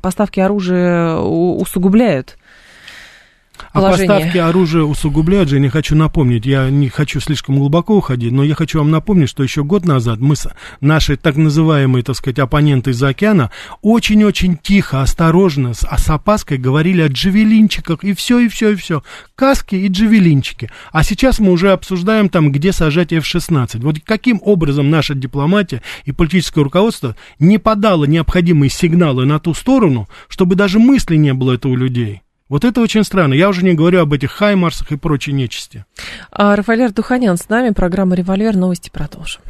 [0.00, 2.38] поставки оружия усугубляют
[3.74, 8.30] а поставки оружия усугубляют же, я не хочу напомнить, я не хочу слишком глубоко уходить,
[8.30, 10.36] но я хочу вам напомнить, что еще год назад мы,
[10.80, 13.50] наши так называемые, так сказать, оппоненты из океана,
[13.82, 18.76] очень-очень тихо, осторожно, с, а с опаской говорили о джавелинчиках, и все, и все, и
[18.76, 19.02] все.
[19.34, 20.70] Каски и джавелинчики.
[20.92, 23.80] А сейчас мы уже обсуждаем там, где сажать F-16.
[23.80, 30.08] Вот каким образом наша дипломатия и политическое руководство не подало необходимые сигналы на ту сторону,
[30.28, 32.23] чтобы даже мысли не было это у людей.
[32.48, 33.32] Вот это очень странно.
[33.32, 35.86] Я уже не говорю об этих хаймарсах и прочей нечисти.
[36.30, 37.70] А, Рафаэль Духанян с нами.
[37.70, 38.54] Программа «Револьвер».
[38.54, 39.40] Новости продолжим.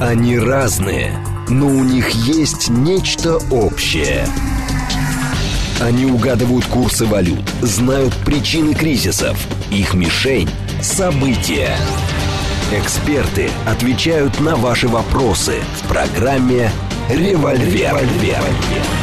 [0.00, 1.12] Они разные,
[1.48, 4.26] но у них есть нечто общее.
[5.80, 9.38] Они угадывают курсы валют, знают причины кризисов.
[9.70, 10.48] Их мишень–
[10.82, 11.76] события.
[12.72, 16.70] Эксперты отвечают на ваши вопросы в программе
[17.10, 17.96] «Револьвер».
[17.96, 19.01] «Револьвер».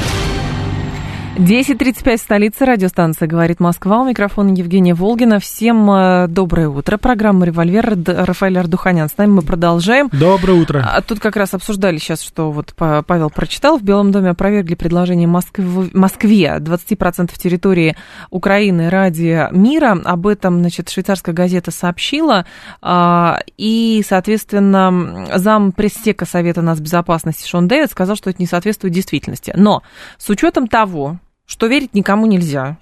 [1.39, 4.01] 10.35 столица, радиостанция «Говорит Москва».
[4.01, 5.39] У микрофона Евгения Волгина.
[5.39, 6.97] Всем э, доброе утро.
[6.97, 7.97] Программа «Револьвер».
[8.05, 9.07] Рафаэль Ардуханян.
[9.07, 10.09] С нами мы продолжаем.
[10.11, 10.85] Доброе утро.
[10.85, 13.79] А тут как раз обсуждали сейчас, что вот Павел прочитал.
[13.79, 15.61] В Белом доме опровергли предложение Москв...
[15.93, 17.95] Москве 20% территории
[18.31, 19.97] Украины ради мира.
[20.03, 22.45] Об этом, значит, швейцарская газета сообщила.
[22.81, 29.53] А, и, соответственно, зам пресс-сека Совета нацбезопасности Шон Дэвид сказал, что это не соответствует действительности.
[29.55, 29.83] Но
[30.17, 31.17] с учетом того,
[31.49, 32.77] что верить никому нельзя.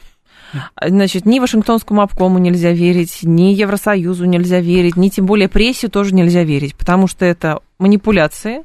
[0.82, 6.14] Значит, ни Вашингтонскому обкому нельзя верить, ни Евросоюзу нельзя верить, ни тем более прессе тоже
[6.14, 8.64] нельзя верить, потому что это манипуляции,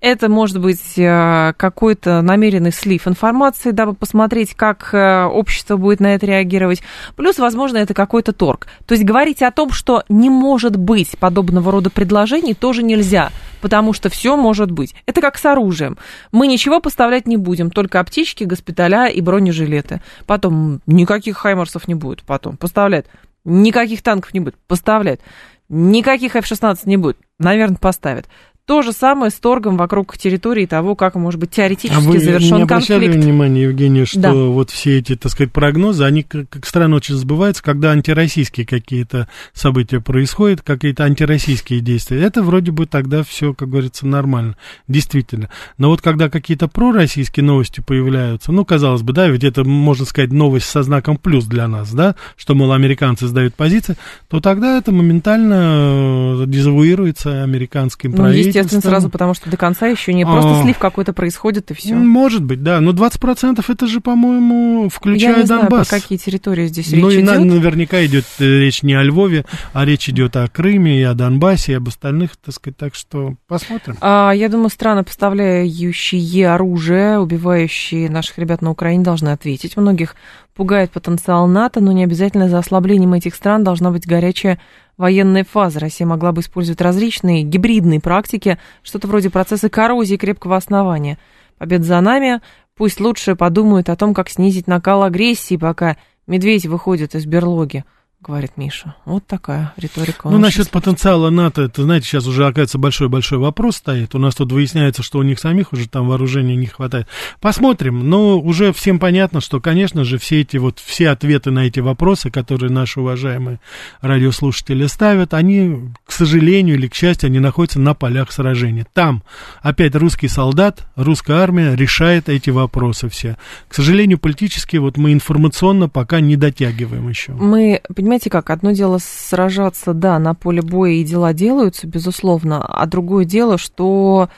[0.00, 6.14] это может быть э, какой-то намеренный слив информации, дабы посмотреть, как э, общество будет на
[6.14, 6.82] это реагировать.
[7.14, 8.66] Плюс, возможно, это какой-то торг.
[8.86, 13.92] То есть говорить о том, что не может быть подобного рода предложений, тоже нельзя, потому
[13.92, 14.94] что все может быть.
[15.06, 15.98] Это как с оружием.
[16.32, 20.02] Мы ничего поставлять не будем, только аптечки, госпиталя и бронежилеты.
[20.26, 22.22] Потом никаких хаймарсов не будет.
[22.22, 23.06] Потом поставляют.
[23.44, 24.56] Никаких танков не будет.
[24.66, 25.20] Поставляют.
[25.68, 27.18] Никаких F-16 не будет.
[27.38, 28.26] Наверное, поставят.
[28.66, 32.56] То же самое с торгом вокруг территории того, как может быть теоретически а вы завершен
[32.56, 33.24] не обращали конфликт.
[33.24, 34.32] внимание, Евгения, что Да.
[34.34, 39.28] вот все эти, так сказать, прогнозы, они как, как странно очень сбываются, когда антироссийские какие-то
[39.52, 42.20] события происходят, какие-то антироссийские действия.
[42.20, 44.56] Это вроде бы тогда все, как говорится, нормально,
[44.88, 45.48] действительно.
[45.78, 50.32] Но вот когда какие-то пророссийские новости появляются, ну, казалось бы, да, ведь это, можно сказать,
[50.32, 53.96] новость со знаком плюс для нас, да, что, мол, американцы сдают позиции,
[54.28, 58.55] то тогда это моментально э, дезавуируется американским Ну, правительством.
[58.64, 60.62] Естественно, сразу, потому что до конца еще не просто А.
[60.62, 61.94] слив какой-то происходит, и все.
[61.94, 62.80] Может быть, да.
[62.80, 67.20] Но 20% это же, по-моему, включая Я не знаю, про какие территории здесь ну речь
[67.20, 67.44] идет.
[67.44, 71.72] наверняка идет э, речь не о Львове, а речь идет о Крыме и о Донбассе,
[71.72, 72.76] и об остальных, так сказать.
[72.76, 73.96] Так что посмотрим.
[74.00, 79.76] А, я думаю, страны, поставляющие оружие, убивающие наших ребят на Украине, должны ответить.
[79.76, 80.14] Многих
[80.54, 84.58] пугает потенциал НАТО, но не обязательно за ослаблением этих стран должна быть горячая
[84.96, 85.80] военная фаза.
[85.80, 91.18] Россия могла бы использовать различные гибридные практики, что-то вроде процесса коррозии крепкого основания.
[91.58, 92.40] Победа за нами.
[92.76, 97.84] Пусть лучше подумают о том, как снизить накал агрессии, пока медведь выходит из берлоги,
[98.26, 98.96] говорит Миша.
[99.04, 100.28] Вот такая риторика.
[100.28, 100.68] Ну, нас насчет сейчас.
[100.68, 104.14] потенциала НАТО, это, знаете, сейчас уже, оказывается, большой-большой вопрос стоит.
[104.14, 107.06] У нас тут выясняется, что у них самих уже там вооружения не хватает.
[107.40, 108.08] Посмотрим.
[108.10, 112.30] Но уже всем понятно, что, конечно же, все эти вот, все ответы на эти вопросы,
[112.30, 113.60] которые наши уважаемые
[114.00, 118.86] радиослушатели ставят, они, к сожалению или к счастью, они находятся на полях сражения.
[118.92, 119.22] Там
[119.62, 123.36] опять русский солдат, русская армия решает эти вопросы все.
[123.68, 127.32] К сожалению, политически вот мы информационно пока не дотягиваем еще.
[127.32, 132.86] Мы, понимаете как, одно дело сражаться, да, на поле боя и дела делаются, безусловно, а
[132.86, 134.28] другое дело, что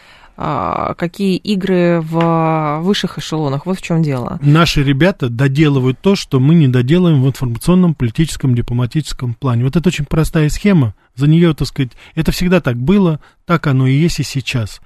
[0.41, 4.39] а, какие игры в высших эшелонах, вот в чем дело.
[4.41, 9.65] наши ребята доделывают то, что мы не доделаем в информационном, политическом, дипломатическом плане.
[9.65, 10.95] Вот это очень простая схема.
[11.17, 14.81] За нее, так сказать, это всегда так было, так оно и есть и сейчас.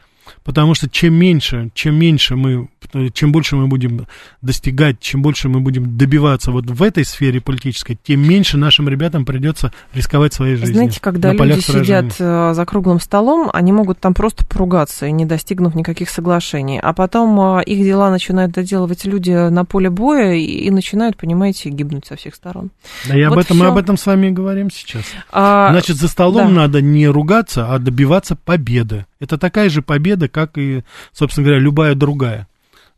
[0.44, 2.68] Потому что чем меньше, чем меньше мы,
[3.12, 4.06] чем больше мы будем
[4.40, 9.24] достигать, чем больше мы будем добиваться вот в этой сфере политической, тем меньше нашим ребятам
[9.24, 10.74] придется рисковать своей жизнью.
[10.74, 15.74] Знаете, когда люди сидят э, за круглым столом, они могут там просто поругаться, не достигнув
[15.74, 16.80] никаких соглашений.
[16.80, 21.70] А потом э, их дела начинают доделывать люди на поле боя и, и начинают, понимаете,
[21.70, 22.70] гибнуть со всех сторон.
[23.08, 25.04] Да, и об Вот этом, мы об этом с вами и говорим сейчас.
[25.30, 26.62] А, Значит, за столом да.
[26.62, 29.06] надо не ругаться, а добиваться победы.
[29.22, 30.82] Это такая же победа, как и,
[31.12, 32.48] собственно говоря, любая другая.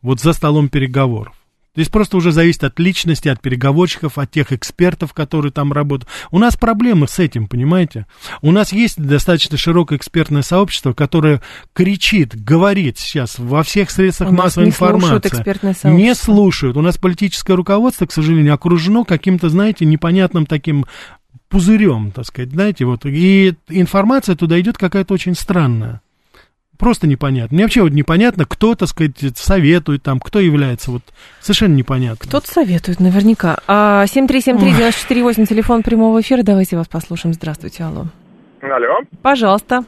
[0.01, 1.35] Вот за столом переговоров.
[1.77, 6.09] Здесь просто уже зависит от личности, от переговорщиков, от тех экспертов, которые там работают.
[6.31, 8.07] У нас проблемы с этим, понимаете?
[8.41, 11.43] У нас есть достаточно широкое экспертное сообщество, которое
[11.75, 15.29] кричит, говорит сейчас во всех средствах У нас массовой не слушают информации.
[15.29, 16.25] экспертное Не сообщество.
[16.25, 16.77] слушают.
[16.79, 20.87] У нас политическое руководство, к сожалению, окружено каким-то, знаете, непонятным таким
[21.51, 26.01] пузырем, так сказать, знаете, вот, и информация туда идет какая-то очень странная.
[26.79, 27.55] Просто непонятно.
[27.55, 31.03] Мне вообще вот непонятно, кто, так сказать, советует там, кто является, вот,
[31.41, 32.29] совершенно непонятно.
[32.29, 33.59] Кто-то советует, наверняка.
[33.67, 36.43] А, 7373948, телефон прямого эфира.
[36.43, 37.35] Давайте вас послушаем.
[37.35, 38.07] Здравствуйте, алло.
[38.61, 39.01] Алло.
[39.23, 39.85] Пожалуйста.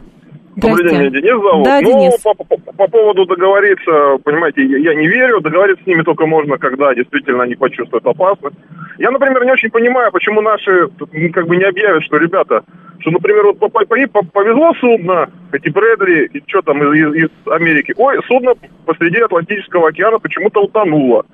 [0.57, 1.21] Добрый день, меня Здрасте.
[1.29, 1.65] Денис зовут.
[1.65, 2.21] Да, ну, Денис.
[2.23, 5.41] По, по- по поводу договориться, понимаете, я, я не верю.
[5.41, 8.57] Договориться с ними только можно, когда действительно они почувствуют опасность.
[8.99, 10.89] Я, например, не очень понимаю, почему наши
[11.33, 12.63] как бы не объявят, что, ребята,
[13.01, 17.53] что, например, вот по- по- по- повезло судно, эти Брэдли, и что там из, из-
[17.53, 17.93] Америки.
[17.97, 18.55] Ой, судно
[18.87, 21.27] посреди Атлантического океана почему-то утонуло.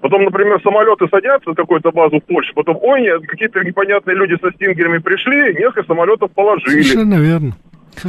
[0.00, 4.36] Потом, например, самолеты садятся на какую-то базу в Польше, потом, ой, нет, какие-то непонятные люди
[4.40, 6.82] со стингерами пришли, несколько самолетов положили.
[6.82, 7.52] Совершенно верно.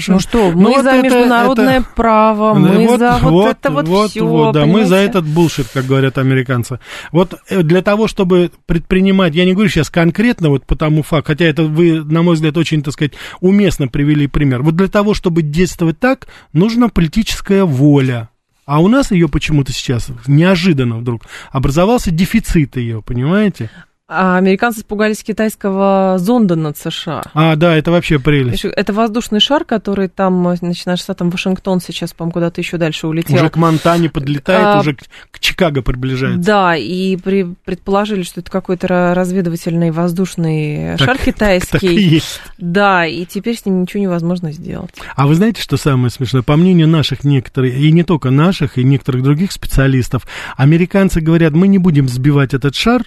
[0.08, 3.88] Ну что, мы вот за это- международное это- право, мы вот, за вот, это вот,
[3.88, 4.26] вот, все.
[4.26, 6.80] вот, да, мы за этот булшит, как говорят американцы.
[7.12, 11.28] Вот э, для того, чтобы предпринимать, я не говорю сейчас конкретно вот по тому факту,
[11.28, 14.62] хотя это вы, на мой взгляд, очень, так сказать, уместно привели пример.
[14.64, 18.30] Вот для того, чтобы действовать так, нужна политическая воля.
[18.66, 23.70] А у нас ее почему-то сейчас неожиданно вдруг образовался дефицит ее, понимаете?
[24.08, 27.24] А американцы испугались китайского зонда над США.
[27.34, 28.64] А, да, это вообще прелесть.
[28.64, 33.36] Это воздушный шар, который там, значит, наш штатом Вашингтон сейчас, по-моему, куда-то еще дальше улетел.
[33.36, 35.00] Уже к Монтане подлетает, А, уже к,
[35.32, 36.40] к Чикаго приближается.
[36.46, 41.72] Да, и при- предположили, что это какой-то ра- разведывательный воздушный Так- шар китайский.
[41.72, 42.42] Так и есть.
[42.60, 44.94] Да, и теперь с ним ничего невозможно сделать.
[45.16, 46.44] А вы знаете, что самое смешное?
[46.44, 51.68] По мнению наших некоторых, и не только наших, и некоторых других специалистов, американцы говорят, мы
[51.68, 53.02] не будем сбивать этот шар,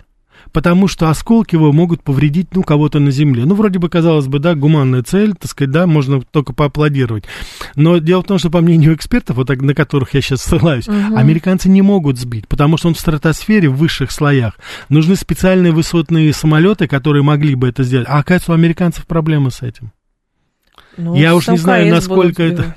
[0.52, 3.44] потому что осколки его могут повредить, ну, кого-то на Земле.
[3.44, 7.24] Ну, вроде бы, казалось бы, да, гуманная цель, так сказать, да, можно только поаплодировать.
[7.74, 10.88] Но дело в том, что по мнению экспертов, вот так, на которых я сейчас ссылаюсь,
[10.88, 14.58] американцы не могут сбить, потому что он в стратосфере, в высших слоях.
[14.88, 18.06] Нужны специальные высотные самолеты, которые могли бы это сделать.
[18.08, 19.92] А оказывается, у американцев проблемы с этим.
[20.96, 22.74] Ну, Я уж не знаю, насколько это...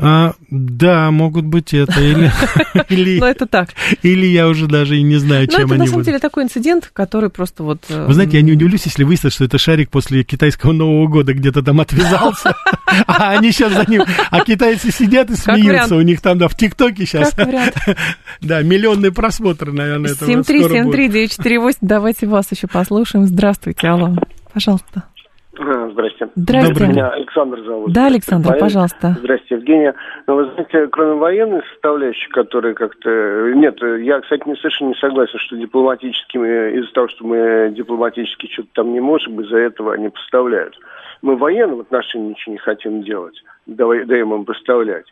[0.00, 2.30] А, да, могут быть это, или,
[2.88, 3.70] или, Но это так.
[4.02, 6.06] или я уже даже и не знаю, Но чем это они на самом будут.
[6.06, 7.82] деле такой инцидент, который просто вот...
[7.88, 11.34] э, Вы знаете, я не удивлюсь, если выяснится, что это шарик после китайского Нового года
[11.34, 12.54] где-то там отвязался,
[13.06, 16.56] а они сейчас за ним, а китайцы сидят и смеются, у них там, да, в
[16.56, 17.34] ТикТоке сейчас,
[18.40, 20.48] да, миллионные просмотры, наверное, будут.
[20.48, 23.26] 7373948, давайте вас еще послушаем.
[23.26, 24.16] Здравствуйте, алло,
[24.52, 25.04] пожалуйста.
[25.58, 26.28] А, Здрасте.
[26.36, 26.72] Здрасте.
[26.72, 27.92] Добрый Меня Александр зовут.
[27.92, 29.16] Да, Александр, Воен- пожалуйста.
[29.18, 29.94] Здрасте, Евгения.
[30.26, 33.52] Ну, вы знаете, кроме военной составляющей, которая как-то...
[33.54, 36.78] Нет, я, кстати, не совершенно не согласен, что дипломатическими...
[36.78, 40.78] Из-за того, что мы дипломатически что-то там не можем, из-за этого они поставляют.
[41.22, 43.34] Мы в военном отношении ничего не хотим делать.
[43.66, 45.06] Давай, даем им поставлять.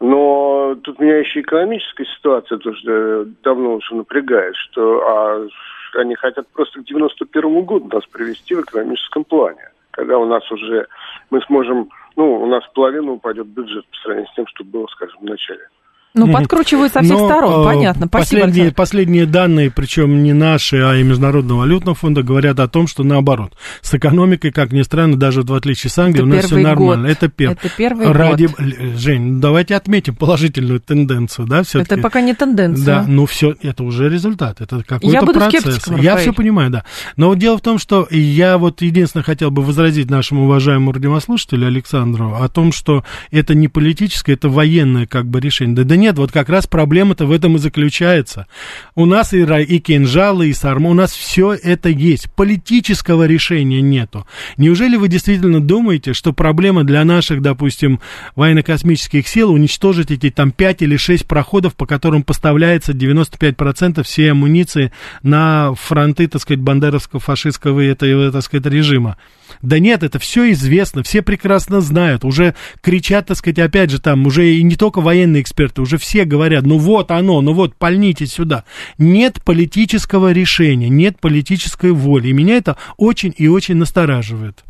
[0.00, 5.48] Но тут меня еще экономическая ситуация тоже э, давно уже напрягает, что а,
[5.94, 10.86] они хотят просто к 91 году нас привести в экономическом плане когда у нас уже
[11.30, 15.18] мы сможем, ну, у нас половина упадет бюджет по сравнению с тем, что было, скажем,
[15.20, 15.68] в начале.
[16.14, 18.06] Ну, подкручивают со всех Но, сторон, э, понятно.
[18.06, 18.74] Спасибо, Последние, Александр.
[18.74, 23.52] последние данные, причем не наши, а и Международного валютного фонда, говорят о том, что наоборот.
[23.82, 27.08] С экономикой, как ни странно, даже в отличие с Англией, Это у нас все нормально.
[27.08, 27.12] год.
[27.12, 27.50] Это, пер...
[27.50, 28.46] Это первый Ради...
[28.46, 28.56] год.
[28.96, 31.94] Жень, ну, давайте отметим положительную тенденцию, да, все-таки.
[31.94, 32.84] Это пока не тенденция.
[32.84, 35.86] Да, ну все, это уже результат, это какой-то Я буду процесс.
[35.88, 36.18] я Рафаэль.
[36.20, 36.84] все понимаю, да.
[37.16, 41.66] Но вот дело в том, что я вот единственное хотел бы возразить нашему уважаемому радиослушателю
[41.66, 45.76] Александру о том, что это не политическое, это военное как бы решение.
[45.76, 48.46] Да, да нет, вот как раз проблема-то в этом и заключается.
[48.94, 52.30] У нас и, и кинжалы, и сарма, у нас все это есть.
[52.32, 54.26] Политического решения нету.
[54.56, 58.00] Неужели вы действительно думаете, что проблема для наших, допустим,
[58.36, 64.92] военно-космических сил уничтожить эти там 5 или 6 проходов, по которым поставляется 95% всей амуниции
[65.22, 69.16] на фронты, так сказать, бандеровско-фашистского этого, так сказать, режима?
[69.62, 74.26] Да нет, это все известно, все прекрасно знают, уже кричат, так сказать, опять же там,
[74.26, 78.26] уже и не только военные эксперты, уже все говорят, ну вот оно, ну вот, пальните
[78.26, 78.64] сюда.
[78.98, 84.62] Нет политического решения, нет политической воли, и меня это очень и очень настораживает.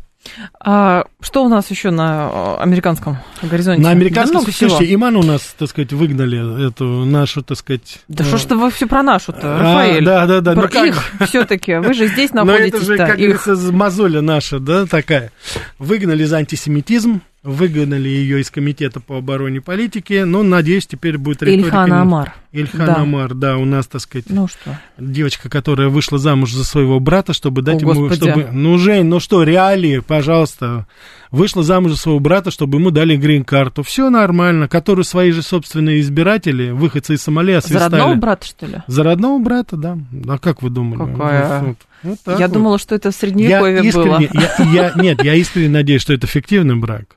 [0.59, 3.81] А что у нас еще на э, американском горизонте?
[3.81, 4.69] На американском, Да много всего.
[4.69, 7.99] слушайте, Иман у нас, так сказать, выгнали эту нашу, так сказать...
[8.09, 10.03] Да э, что ж вы все про нашу-то, А, Рафаэль?
[10.03, 11.75] да, да, да, ну Про как их все-таки.
[11.75, 15.31] Вы же здесь Но это находитесь же, как говорится, з- мозоля наша, да, такая.
[15.79, 21.67] Выгнали за антисемитизм, выгнали ее из комитета по обороне политики, но, надеюсь, теперь будет риторика...
[21.67, 22.33] Ильхан Амар.
[22.51, 22.95] Ильхан Да.
[22.97, 24.77] Амар, да, у нас, так сказать, Ну что?
[24.97, 28.29] девочка, которая вышла замуж за своего брата, чтобы дать О, ему, Господи.
[28.31, 30.85] чтобы, ну, Жень, ну что, реалии, пожалуйста,
[31.31, 36.01] вышла замуж за своего брата, чтобы ему дали грин-карту, все нормально, которую свои же собственные
[36.01, 37.91] избиратели, выходцы из Сомали, За освистали.
[37.91, 38.75] родного брата, что ли?
[38.87, 39.97] За родного брата, да.
[40.27, 41.09] А как вы думали?
[41.13, 41.59] Какая?
[41.61, 42.53] Вот, вот так Я вот.
[42.53, 44.19] думала, что это в я Средневековье было.
[44.19, 44.29] искренне,
[44.73, 47.15] я, я- нет, я искренне надеюсь, что это фиктивный брак.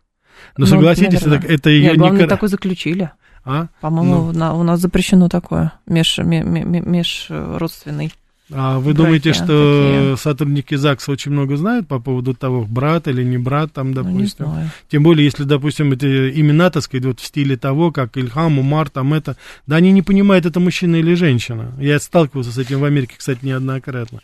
[0.56, 1.38] Но Ну, согласитесь, наверное.
[1.46, 2.28] это, это ее Нет, главное, не...
[2.28, 3.10] такой заключили.
[3.44, 3.66] А?
[3.80, 4.58] По-моему, Ну.
[4.58, 8.12] у нас запрещено такое, меж, ме- ме- ме- межродственный.
[8.54, 10.16] А вы Браки думаете, что такие.
[10.16, 14.46] сотрудники ЗАГСа очень много знают по поводу того, брат или не брат, там, Ну, допустим?
[14.46, 14.70] знаю.
[14.90, 18.90] Тем более, если, допустим, эти имена, так сказать, вот в стиле того, как Ильхам, Умар,
[18.90, 19.36] там это,
[19.66, 21.72] да они не понимают, это мужчина или женщина.
[21.80, 24.20] Я сталкивался с этим в Америке, кстати, неоднократно.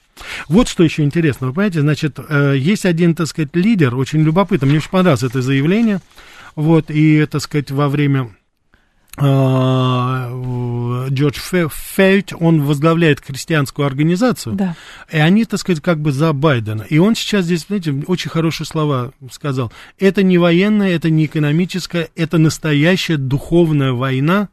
[0.49, 4.67] Вот что еще интересно, вы понимаете, значит, э, есть один, так сказать, лидер, очень любопытно,
[4.67, 6.01] мне очень понравилось это заявление,
[6.57, 8.31] вот, и, так сказать, во время
[11.11, 14.77] Джордж Фельд, он возглавляет христианскую организацию, Да.
[15.11, 16.83] и они, так сказать, как бы за Байдена.
[16.83, 19.73] И он сейчас здесь, знаете, очень хорошие слова сказал.
[19.99, 24.49] Это не военная, это не экономическая, это настоящая духовная война,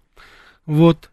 [0.65, 1.09] вот,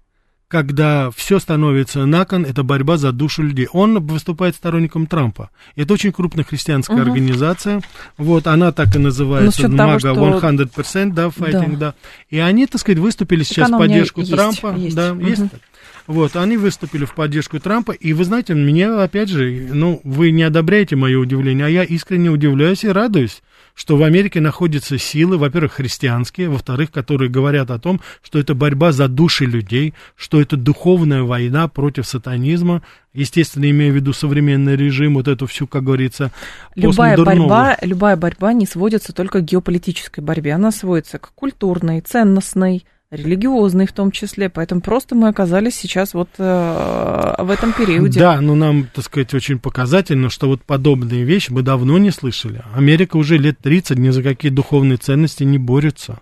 [0.52, 3.68] когда все становится на кон, это борьба за душу людей.
[3.72, 5.48] Он выступает сторонником Трампа.
[5.76, 7.02] Это очень крупная христианская Мгм.
[7.10, 7.80] организация.
[8.18, 11.94] Вот, она так и называется, Насчет того, MAGA, что- 100%, да, fighting, да.
[12.28, 14.74] И они, так сказать, выступили сейчас в поддержку есть, Трампа.
[14.76, 14.94] есть.
[14.94, 15.26] Да, Мгм.
[15.26, 15.60] есть так.
[16.06, 20.42] Вот, они выступили в поддержку Трампа, и вы знаете, меня, опять же, ну, вы не
[20.42, 23.42] одобряете мое удивление, а я искренне удивляюсь и радуюсь,
[23.74, 28.92] что в Америке находятся силы, во-первых, христианские, во-вторых, которые говорят о том, что это борьба
[28.92, 32.82] за души людей, что это духовная война против сатанизма,
[33.14, 36.30] естественно, имея в виду современный режим, вот эту всю, как говорится,
[36.74, 42.84] Любая борьба, любая борьба не сводится только к геополитической борьбе, она сводится к культурной, ценностной,
[43.12, 44.48] религиозной в том числе.
[44.48, 48.18] Поэтому просто мы оказались сейчас вот э, в этом периоде.
[48.18, 52.64] Да, но нам, так сказать, очень показательно, что вот подобные вещи мы давно не слышали.
[52.74, 56.20] Америка уже лет 30 ни за какие духовные ценности не борется.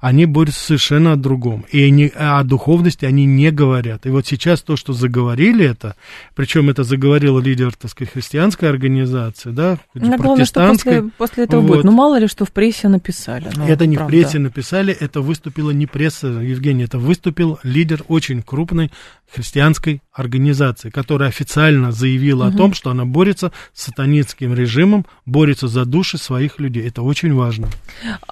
[0.00, 1.64] Они борются совершенно о другом.
[1.72, 4.06] И они, о духовности они не говорят.
[4.06, 5.96] И вот сейчас то, что заговорили это,
[6.34, 11.60] причем это заговорил лидер, так сказать, христианской организации, да, Ну, главное, что после, после этого
[11.60, 11.68] Вот.
[11.68, 11.84] будет.
[11.84, 13.50] Ну, мало ли, что в прессе написали.
[13.56, 14.16] ну, это не правда.
[14.16, 18.90] в прессе написали, это выступила не пресса, Евгений, это выступил лидер очень крупной
[19.32, 25.84] христианской организации, которая официально заявила о том, что она борется с сатанинским режимом, борется за
[25.84, 26.86] души своих людей.
[26.86, 27.68] Это очень важно.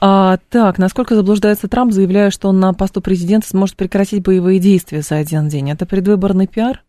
[0.00, 5.02] А, так, насколько заблуждается Трамп, заявляя, что он на посту президента сможет прекратить боевые действия
[5.02, 5.70] за один день.
[5.70, 6.82] Это предвыборный пиар?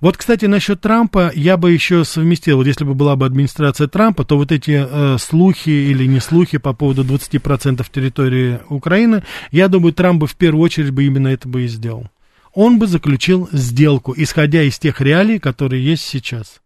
[0.00, 4.24] Вот, кстати, насчет Трампа я бы еще совместил, вот если бы была бы администрация Трампа,
[4.24, 9.92] то вот эти э, слухи или не слухи по поводу 20% территории Украины, я думаю,
[9.92, 12.08] Трамп бы в первую очередь бы именно это бы и сделал.
[12.54, 16.60] Он бы заключил сделку, исходя из тех реалий, которые есть сейчас.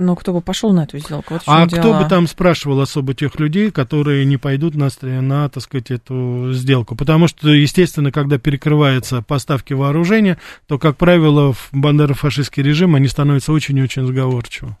[0.00, 1.34] Ну, кто бы пошел на эту сделку?
[1.34, 1.80] Вот А дело.
[1.80, 6.52] кто бы там спрашивал особо тех людей, которые не пойдут на, на, так сказать, эту
[6.52, 6.96] сделку?
[6.96, 13.52] Потому что, естественно, когда перекрываются поставки вооружения, то, как правило, в бандеро-фашистский режим они становятся
[13.52, 14.76] очень-очень сговорчивы.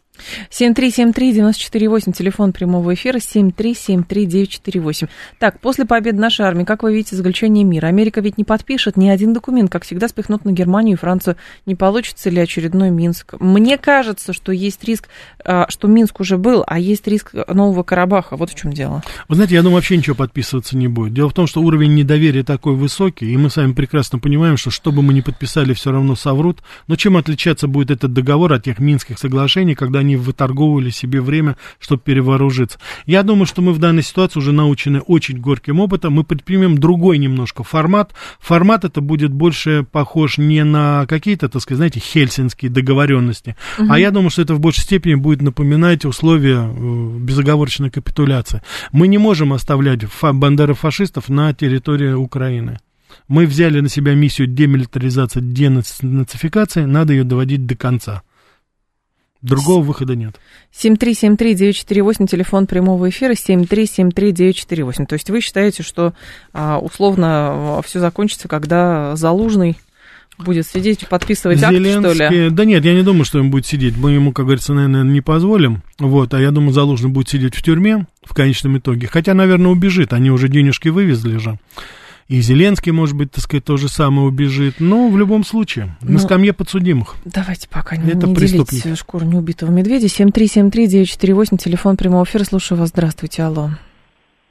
[0.50, 5.08] 7373948, телефон прямого эфира, 7373948.
[5.38, 7.86] Так, после победы нашей армии, как вы видите, заключение мира?
[7.86, 11.36] Америка ведь не подпишет ни один документ, как всегда спихнут на Германию и Францию.
[11.66, 13.34] Не получится ли очередной Минск?
[13.40, 15.08] Мне кажется, что есть риск,
[15.44, 18.36] а, что Минск уже был, а есть риск нового Карабаха.
[18.36, 19.02] Вот в чем дело.
[19.28, 21.14] Вы знаете, я думаю, вообще ничего подписываться не будет.
[21.14, 24.70] Дело в том, что уровень недоверия такой высокий, и мы с вами прекрасно понимаем, что
[24.70, 26.58] что бы мы ни подписали, все равно соврут.
[26.86, 31.56] Но чем отличаться будет этот договор от тех Минских соглашений, когда они выторговывали себе время,
[31.78, 32.78] чтобы перевооружиться?
[33.06, 36.14] Я думаю, что мы в данной ситуации уже научены очень горьким опытом.
[36.14, 38.14] Мы предпримем другой немножко формат.
[38.40, 44.10] Формат это будет больше похож не на какие-то, так сказать, знаете, хельсинские договоренности, а я
[44.10, 48.62] думаю, что это в большей степени будет напоминать условия э, безоговорочной капитуляции.
[48.92, 52.78] Мы не можем оставлять фа- бандерофашистов на территории Украины.
[53.28, 58.22] Мы взяли на себя миссию демилитаризации, денацификации, надо ее доводить до конца.
[59.42, 60.36] Другого выхода нет.
[60.74, 65.06] 7373948, телефон прямого эфира, 7373948.
[65.06, 66.12] То есть вы считаете, что
[66.52, 69.78] а, условно все закончится, когда Залужный
[70.38, 72.50] будет сидеть подписывать акт, что ли?
[72.50, 73.96] Да нет, я не думаю, что он будет сидеть.
[73.96, 75.82] Мы ему, как говорится, наверное, не позволим.
[75.98, 79.06] Вот, а я думаю, Залужный будет сидеть в тюрьме в конечном итоге.
[79.06, 80.12] Хотя, наверное, убежит.
[80.12, 81.58] Они уже денежки вывезли же.
[82.30, 84.76] И Зеленский, может быть, так сказать, то же самое убежит.
[84.78, 87.16] Но в любом случае, на Ну, скамье подсудимых.
[87.24, 88.84] Давайте пока не, Это не преступник.
[88.84, 90.06] делить шкуру неубитого медведя.
[90.06, 92.44] 7373948, телефон прямого эфира.
[92.44, 92.90] Слушаю вас.
[92.90, 93.70] Здравствуйте, алло.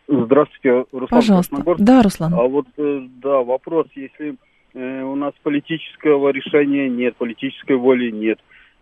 [0.09, 1.55] Здравствуйте, Руслан Пожалуйста.
[1.55, 1.82] Красногорск.
[1.82, 2.34] Да, Руслан.
[2.34, 4.36] А вот, э, да, вопрос, если
[4.73, 8.39] э, у нас политического решения нет, политической воли нет,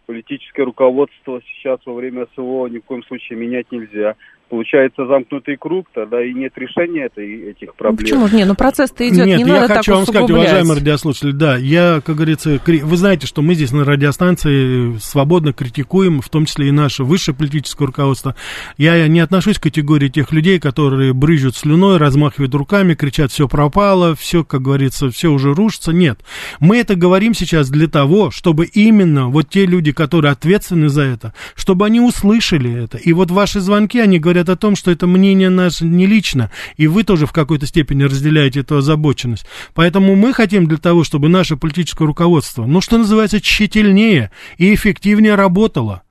[0.08, 4.16] политическое руководство сейчас во время СВО ни в коем случае менять нельзя.
[4.50, 7.98] Получается замкнутый круг, тогда и нет решения этой, этих Ну, проблем.
[7.98, 8.36] почему же?
[8.38, 11.58] Не, ну процесс-то идет, Нет, не я надо хочу так вам сказать, уважаемые радиослушатели, да,
[11.58, 16.46] я, как говорится, кри- вы знаете, что мы здесь на радиостанции свободно критикуем, в том
[16.46, 18.36] числе и наше высшее политическое руководство.
[18.78, 24.16] Я не отношусь к категории тех людей, которые брызжут слюной, размахивают руками, кричат, все пропало,
[24.16, 25.92] все, как говорится, все уже рушится.
[25.92, 26.20] Нет,
[26.62, 31.34] мы это говорим сейчас для того, чтобы именно вот те люди, которые ответственны за это,
[31.56, 32.98] чтобы они услышали это.
[32.98, 36.88] И вот ваши звонки, они говорят о том, что это мнение наше не лично, и
[36.88, 39.46] вы тоже в какой-то степени разделяете эту озабоченность.
[39.74, 45.36] Поэтому мы хотим для того, чтобы наше политическое руководство, ну, что называется, тщательнее и эффективнее
[45.36, 46.04] работало.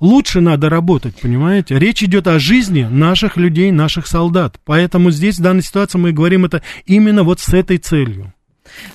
[0.00, 1.78] лучше надо работать, понимаете?
[1.78, 4.60] Речь идет о жизни наших людей, наших солдат.
[4.64, 8.32] Поэтому здесь в данной ситуации мы говорим это именно вот с этой целью.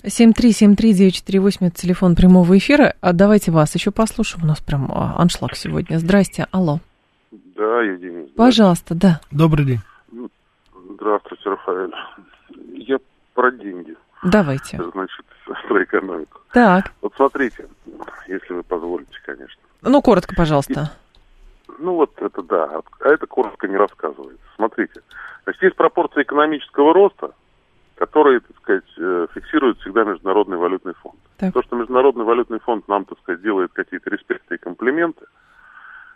[0.04, 2.96] 7373948 это телефон прямого эфира.
[3.02, 4.46] А давайте вас еще послушаем.
[4.46, 5.98] У нас прям а, аншлаг сегодня.
[5.98, 6.80] Здрасте, алло.
[7.56, 8.32] Да, Евгений.
[8.36, 9.22] Пожалуйста, да.
[9.32, 9.80] Добрый день.
[10.96, 11.94] Здравствуйте, Рафаэль.
[12.74, 12.98] Я
[13.34, 13.96] про деньги.
[14.24, 14.82] Давайте.
[14.92, 15.26] Значит,
[15.68, 16.40] про экономику.
[16.52, 16.92] Так.
[17.02, 17.68] Вот смотрите,
[18.28, 19.62] если вы позволите, конечно.
[19.82, 20.92] Ну, коротко, пожалуйста.
[21.80, 22.82] Ну, вот это да.
[23.02, 24.44] А это коротко не рассказывается.
[24.56, 25.02] Смотрите.
[25.44, 27.32] Значит, есть пропорция экономического роста,
[27.96, 31.16] которые, так сказать, э, фиксирует всегда Международный валютный фонд.
[31.38, 31.54] Так.
[31.54, 35.26] То, что Международный валютный фонд нам, так сказать, делает какие-то респекты и комплименты,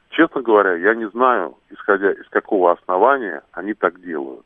[0.10, 4.46] честно говоря, я не знаю, исходя из какого основания они так делают.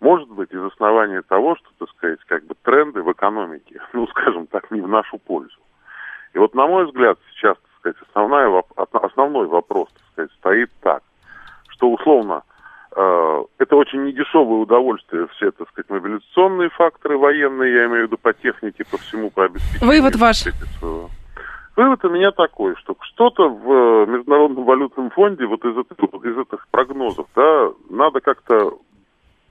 [0.00, 4.46] Может быть, из основания того, что, так сказать, как бы тренды в экономике, ну, скажем
[4.46, 5.58] так, не в нашу пользу.
[6.32, 8.62] И вот, на мой взгляд, сейчас, так сказать, основная,
[8.92, 11.02] основной вопрос, так сказать, стоит так,
[11.68, 12.42] что, условно,
[12.96, 18.18] э, это очень недешевое удовольствие, все, так сказать, мобилизационные факторы военные, я имею в виду
[18.18, 19.88] по технике, по всему, по обеспечению.
[19.88, 20.36] Вывод ваш.
[20.78, 21.10] Своего.
[21.80, 27.26] Вывод у меня такой, что что-то в Международном валютном фонде, вот из из этих прогнозов,
[27.34, 28.76] да, надо как-то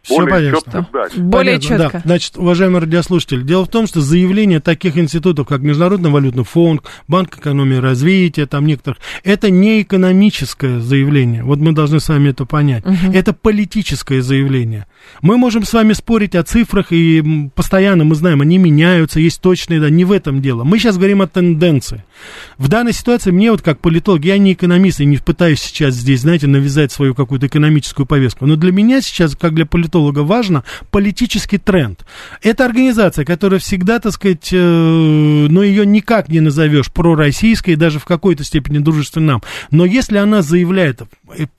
[0.02, 0.60] все более понятно.
[0.60, 1.18] четко дать.
[1.18, 1.97] Более Понятно, четко.
[1.97, 2.04] Да.
[2.06, 7.38] Значит, уважаемый радиослушатель, дело в том, что заявление таких институтов, как Международный валютный фонд, Банк
[7.38, 11.43] экономии и развития, там некоторых, это не экономическое заявление.
[11.43, 12.86] Вот мы должны с вами это понять.
[12.86, 13.12] Мгм.
[13.12, 14.88] Это политическое заявление.
[15.22, 19.80] Мы можем с вами спорить о цифрах, и постоянно мы знаем, они меняются, есть точные,
[19.80, 20.64] да, не в этом дело.
[20.64, 22.04] Мы сейчас говорим о тенденции.
[22.58, 26.22] В данной ситуации мне вот как политолог, я не экономист и не пытаюсь сейчас здесь,
[26.22, 31.58] знаете, навязать свою какую-то экономическую повестку, но для меня сейчас, как для политолога, важно политический
[31.58, 32.06] тренд.
[32.42, 38.06] Это организация, которая всегда, так сказать, э, ну, ее никак не назовешь пророссийской, даже в
[38.06, 39.44] какой-то степени дружественной нам.
[39.72, 41.02] Но если она заявляет,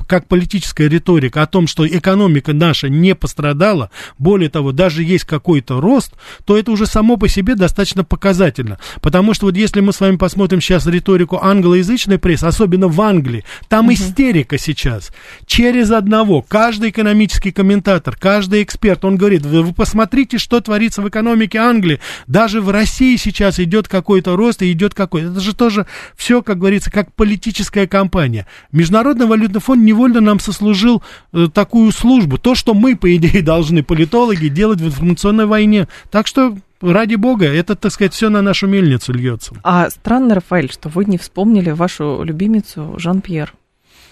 [0.07, 5.81] как политическая риторика, о том, что экономика наша не пострадала, более того, даже есть какой-то
[5.81, 6.13] рост,
[6.45, 8.79] то это уже само по себе достаточно показательно.
[9.01, 13.45] Потому что вот если мы с вами посмотрим сейчас риторику англоязычной прессы, особенно в Англии,
[13.69, 15.11] там истерика сейчас.
[15.47, 16.43] Через одного.
[16.43, 22.01] Каждый экономический комментатор, каждый эксперт, он говорит, вы, вы посмотрите, что творится в экономике Англии.
[22.27, 25.29] Даже в России сейчас идет какой-то рост и идет какой-то.
[25.29, 28.47] Это же тоже все, как говорится, как политическая кампания.
[28.73, 31.03] Международный валютный фонд невольно нам сослужил
[31.33, 32.39] э, такую службу.
[32.39, 35.89] То, что мы, по идее, должны, политологи, делать в информационной войне.
[36.11, 39.55] Так что Ради бога, это, так сказать, все на нашу мельницу льется.
[39.63, 43.53] А странно, Рафаэль, что вы не вспомнили вашу любимицу Жан-Пьер.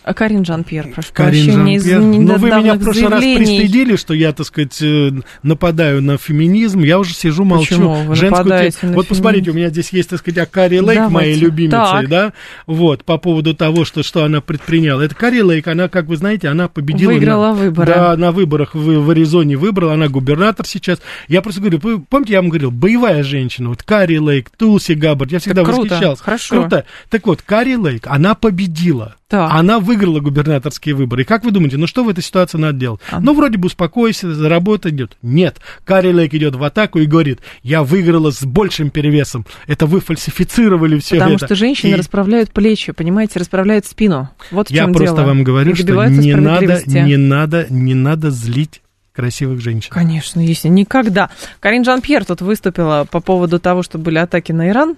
[0.08, 2.20] А Карин Жан-Пьер, прошу Карин прощения, из Жан-Пьер.
[2.22, 3.58] Ну, вы меня в прошлый раз заявлений.
[3.58, 5.10] пристыдили, что я, так сказать, э,
[5.42, 6.82] нападаю на феминизм.
[6.82, 7.74] Я уже сижу, молчу.
[7.74, 9.58] Почему вы Женскую на Вот посмотрите, у феминизм?
[9.58, 11.14] меня здесь есть, так сказать, а Карри Лейк, Давайте.
[11.14, 12.08] моей любимицей, Так.
[12.08, 12.32] да?
[12.66, 15.04] Вот, по поводу того, что, что она предприняла.
[15.04, 17.10] Это Карри Лейк, она, как вы знаете, она победила...
[17.10, 17.92] Выиграла на, выборы.
[17.92, 21.02] Да, на выборах в, в Аризоне выбрала, она губернатор сейчас.
[21.28, 25.32] Я просто говорю, вы помните, я вам говорил, боевая женщина, вот Карри Лейк, Тулси Габбард,
[25.32, 26.22] я всегда круто, восхищался.
[26.22, 26.60] хорошо.
[26.62, 26.86] Круто.
[27.10, 29.17] Так вот, Карри Лейк, она победила.
[29.28, 29.50] Так.
[29.52, 31.22] Она выиграла губернаторские выборы.
[31.22, 33.00] И как вы думаете, ну что в этой ситуации надо делать?
[33.10, 33.20] А.
[33.20, 35.18] Ну, вроде бы успокойся, работа идет.
[35.20, 35.58] Нет.
[35.84, 39.44] Карри Лейк идет в атаку и говорит, я выиграла с большим перевесом.
[39.66, 41.44] Это вы фальсифицировали все Потому это.
[41.44, 44.30] что женщины И расправляют плечи, понимаете, расправляют спину.
[44.50, 45.26] Вот в я чем просто дело.
[45.26, 48.80] вам говорю, И что не надо, не надо, не надо злить
[49.12, 49.90] красивых женщин.
[49.92, 51.28] Конечно, если никогда.
[51.60, 54.96] Карин Жан-Пьер тут выступила по поводу того, что были атаки на Иран.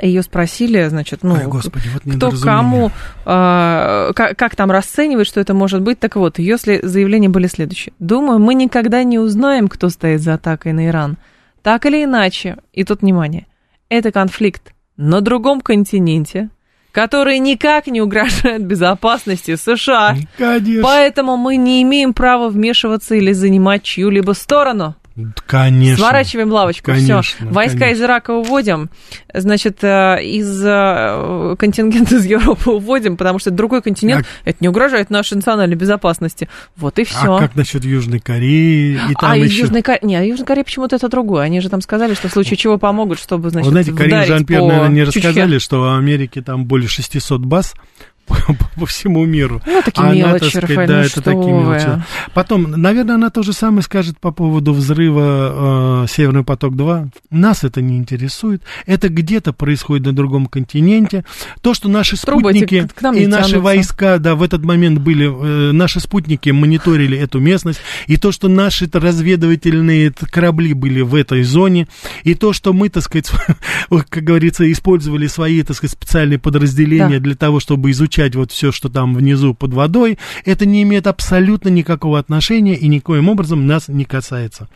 [0.00, 2.90] Ее спросили, значит, ну, Ой, господи, вот кто кому,
[3.24, 5.98] а, как, как там расценивать, что это может быть.
[5.98, 7.92] Так вот, ее заявления были следующие.
[7.98, 11.18] Думаю, мы никогда не узнаем, кто стоит за атакой на Иран.
[11.62, 13.46] Так или иначе, и тут внимание,
[13.90, 16.48] это конфликт на другом континенте,
[16.92, 20.16] который никак не угрожает безопасности США.
[20.36, 20.82] Конечно.
[20.82, 24.96] Поэтому мы не имеем права вмешиваться или занимать чью-либо сторону.
[25.46, 25.98] Конечно.
[25.98, 26.86] Сворачиваем лавочку.
[26.86, 27.36] Конечно, Все.
[27.40, 27.98] Войска конечно.
[27.98, 28.90] из Ирака уводим.
[29.32, 35.10] Значит, э, из э, контингента из Европы уводим, потому что другой континент, это не угрожает
[35.10, 36.48] нашей национальной безопасности.
[36.76, 37.36] Вот и все.
[37.36, 38.98] А как насчет Южной Кореи?
[39.10, 39.62] И там а еще...
[39.62, 40.04] Южной Кореи...
[40.04, 41.42] Не, а Южной Кореи почему-то это другое.
[41.42, 44.60] Они же там сказали, что в случае чего помогут, чтобы, значит, Вы знаете, Карин Жан-Пьер,
[44.60, 47.74] по наверное, не рассказали, что в Америке там более 600 баз
[48.46, 49.60] по, по всему миру.
[49.66, 51.60] Ну, такие Она, мелочи, так сказать, Рафаэль, да, ну это такие вы.
[51.60, 52.02] мелочи.
[52.34, 57.08] Потом, наверное, она то же самое скажет по поводу взрыва э, Северный поток-2.
[57.30, 58.62] Нас это не интересует.
[58.86, 61.24] Это где-то происходит на другом континенте.
[61.60, 63.60] То, что наши Трубы спутники к- к и наши тянутся.
[63.60, 68.48] войска, да, в этот момент были, э, наши спутники мониторили эту местность, и то, что
[68.48, 71.88] наши разведывательные корабли были в этой зоне,
[72.24, 73.30] и то, что мы, так сказать,
[74.08, 77.24] как говорится, использовали свои, так сказать, специальные подразделения Да.
[77.24, 81.06] для того, чтобы изучать изучать вот все, что там внизу под водой, это не имеет
[81.06, 84.68] абсолютно никакого отношения и никоим образом нас не касается.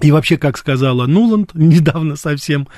[0.00, 2.68] И вообще, как сказала Нуланд недавно совсем,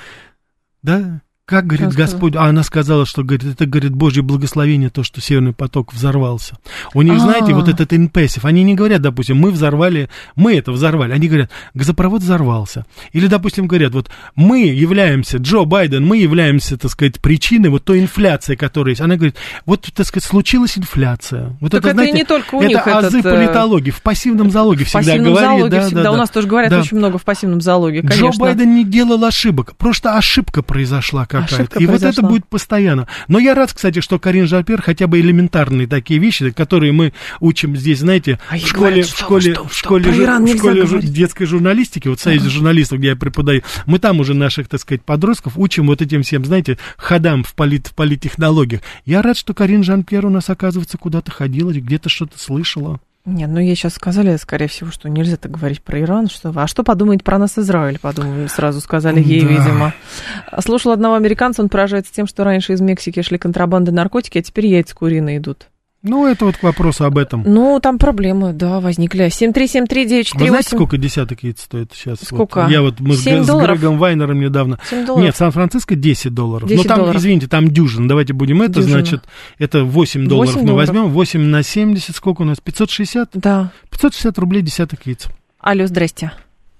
[0.81, 5.03] да, как, говорит, Что Господь, а она сказала, что, говорит, это, говорит, Божье благословение, то,
[5.03, 6.55] что Северный поток взорвался.
[6.93, 7.55] У них, знаете, А.
[7.55, 12.21] вот этот инпессив, они не говорят, допустим, мы взорвали, мы это взорвали, они говорят, газопровод
[12.21, 12.85] взорвался.
[13.11, 17.99] Или, допустим, говорят, вот мы являемся, Джо Байден, мы являемся, так сказать, причиной вот той
[17.99, 19.01] инфляции, которая есть.
[19.01, 19.35] Она говорит,
[19.65, 21.57] вот, так сказать, случилась инфляция.
[21.59, 24.49] Вот Так это и не только у это них азы этот, э, политологии, в пассивном
[24.49, 25.49] залоге В всегда пассивном говорит.
[25.49, 26.03] залоге да, всегда.
[26.03, 26.19] да, У да.
[26.19, 26.79] нас тоже говорят Да.
[26.79, 28.39] очень много в пассивном залоге, Джо конечно.
[28.45, 31.55] Байден не делал ошибок, просто ошибка произошла какая-то.
[31.55, 32.29] Ошибка и вот это произошла.
[32.29, 33.07] будет постоянно.
[33.27, 37.75] Но я рад, кстати, что Карин Жапер хотя бы элементарные такие вещи, которые мы учим
[37.75, 40.45] здесь, знаете, А в школе, говорят, в что, школе, что, в что, школе, жу- Иран
[40.45, 44.33] в школе жу- детской журналистики, вот в Союзе журналистов, где я преподаю, мы там уже
[44.33, 48.81] наших, так сказать, подростков учим вот этим всем, знаете, ходам в, полит, в политтехнологиях.
[49.05, 52.99] Я рад, что Карин Жан-Пьер у нас, оказывается, куда-то ходила, где-то что-то слышала.
[53.25, 56.67] Нет, ну ей сейчас сказали, скорее всего, что нельзя так говорить про Иран, что а
[56.67, 59.47] что подумает про нас Израиль, подумали, сразу сказали ей, Да.
[59.47, 59.93] видимо.
[60.59, 64.67] Слушал одного американца, он поражается тем, что раньше из Мексики шли контрабанды наркотики, а теперь
[64.67, 65.67] яйца куриные идут.
[66.03, 67.43] Ну, это вот к вопросу об этом.
[67.45, 69.27] Ну, там проблемы, да, возникли.
[69.27, 70.37] 7373948.
[70.37, 72.19] Вы знаете, сколько десяток яиц стоит сейчас?
[72.21, 72.63] Сколько?
[72.63, 73.25] Вот, я вот мы с, с?
[73.25, 74.79] Грегом Вайнером недавно.
[74.89, 75.25] 7 долларов?
[75.25, 76.67] Нет, Сан-Франциско 10 долларов.
[76.67, 77.21] 10 ну, там, долларов.
[77.21, 78.09] извините, там дюжин.
[78.09, 78.91] Давайте будем это, Дюжина.
[78.99, 79.23] значит,
[79.59, 80.87] это 8 долларов 8 мы долларов.
[80.89, 81.09] возьмем.
[81.09, 82.59] 8 на 70, сколько у нас?
[82.59, 83.29] 560?
[83.35, 83.71] Да.
[83.89, 85.27] 560 рублей десяток яиц.
[85.59, 86.33] Алло, здрасте.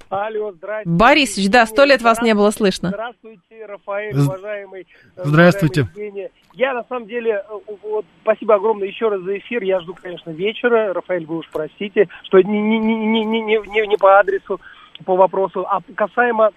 [0.09, 0.89] Алло, здрасте.
[0.89, 2.89] Борисович, да, сто лет вас не было слышно.
[2.89, 4.81] Здравствуйте, Рафаэль, уважаемый.
[5.15, 5.81] э, Здравствуйте.
[5.83, 6.27] уважаемый Евгений.
[6.53, 9.63] Я, на самом деле, э, вот, спасибо огромное еще раз за эфир.
[9.63, 10.93] Я жду, конечно, вечера.
[10.93, 14.61] Рафаэль, вы уж простите, что не, не, не, не, не, не, по адресу,
[15.03, 15.65] по вопросу.
[15.67, 16.51] А касаемо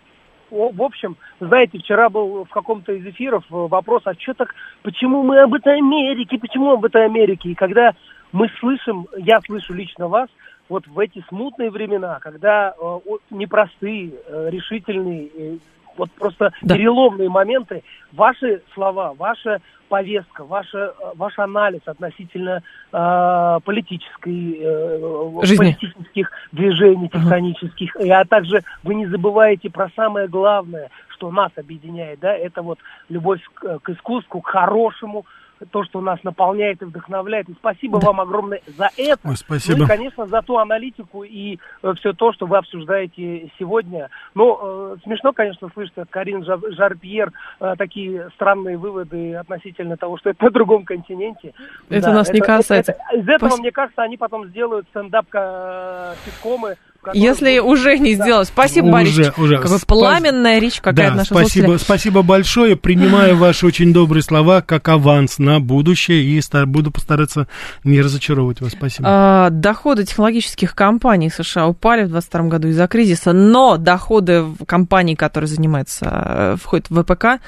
[0.51, 5.25] в общем, знаете, вчера был в каком-то из эфиров э, вопрос, а что так, почему
[5.25, 7.49] мы об этой Америке, почему об этой Америке?
[7.49, 7.95] И когда
[8.31, 10.29] мы слышим, я слышу лично вас,
[10.69, 12.99] вот в эти смутные времена, когда э,
[13.31, 15.59] непростые, решительные,
[15.97, 16.75] вот просто Да.
[16.75, 17.83] переломные моменты,
[18.13, 25.57] ваши слова, ваша повестка, ваша, э, ваш анализ относительно э, политической, э, Жизни.
[25.65, 32.21] политических движений тектонических, и, а также вы не забываете про самое главное, что нас объединяет,
[32.21, 32.79] да, это вот
[33.09, 35.25] любовь к, к искусству, к хорошему,
[35.71, 37.49] то, что нас наполняет и вдохновляет.
[37.49, 39.29] И спасибо вам огромное за это.
[39.29, 39.79] Ой, спасибо.
[39.79, 41.59] Ну и, конечно, за ту аналитику и
[41.97, 44.11] все то, что вы обсуждаете сегодня.
[44.35, 50.19] Но э, смешно, конечно, слышать от Карин Жа- Жар-Пьер э, такие странные выводы относительно того,
[50.19, 51.55] что это на другом континенте.
[51.89, 52.93] Это нас не касается.
[52.93, 56.77] это- из этого, Спас- мне кажется, они потом сделают стендап-ситкомы.
[57.15, 58.25] Если уже не Да.
[58.25, 58.49] сделать.
[58.49, 59.33] Спасибо, Уже, Борис.
[59.39, 59.57] уже.
[59.59, 62.77] Какая Спа- пламенная речь какая-то да, наша спасибо, спасибо большое.
[62.77, 67.47] Принимаю ваши очень добрые слова как аванс на будущее и ста- буду постараться
[67.85, 68.73] не разочаровывать вас.
[68.73, 69.09] Спасибо.
[69.11, 75.49] А, доходы технологических компаний США упали в 2022 году из-за кризиса, но доходы компаний, которые
[75.49, 77.41] занимаются, э, входят в ВПК,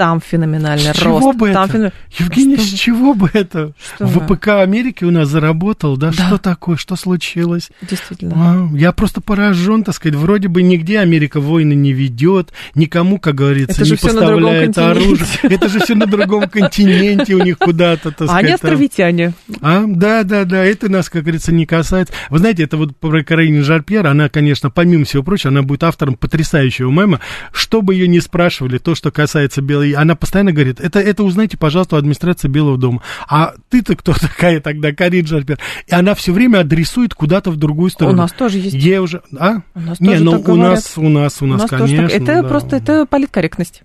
[0.00, 1.38] там феноменальный С чего рост.
[1.38, 1.76] бы там это?
[1.76, 3.72] феномен- Евгений, Что с чего бы это?
[3.78, 4.20] Что вы?
[4.34, 6.06] ВПК Америки у нас заработал, да?
[6.16, 6.26] Да.
[6.26, 6.76] Что такое?
[6.76, 7.68] Что случилось?
[7.82, 8.32] Действительно.
[8.72, 10.16] А, я просто поражен, так сказать.
[10.16, 15.26] Вроде бы нигде Америка войны не ведет, никому, как говорится, Это не поставляет оружие.
[15.42, 18.60] Это же все на другом континенте у них куда-то, так А они сказать.
[18.62, 18.70] там.
[18.70, 19.34] островитяне.
[19.60, 22.14] А, да, да, да, это нас, как говорится, не касается.
[22.30, 26.14] Вы знаете, это вот про Каролину Жарпьер, она, конечно, помимо всего прочего, она будет автором
[26.14, 27.20] потрясающего мема.
[27.52, 31.56] Что бы ее ни спрашивали, то, что касается Белой, она постоянно говорит, это, это узнайте,
[31.56, 33.02] пожалуйста, у администрации Белого дома.
[33.28, 35.58] А ты-то кто такая тогда, Карин Жарпьер?
[35.86, 38.16] И она все время адресует куда-то в другую сторону.
[38.16, 38.74] У нас тоже есть.
[38.74, 39.58] Ей уже, а?
[39.74, 40.70] У нас не, тоже ну так у говорят.
[40.70, 42.08] нас, у нас, у нас, тоже конечно.
[42.08, 42.22] так.
[42.22, 42.48] Это да.
[42.48, 43.82] просто это политкорректность.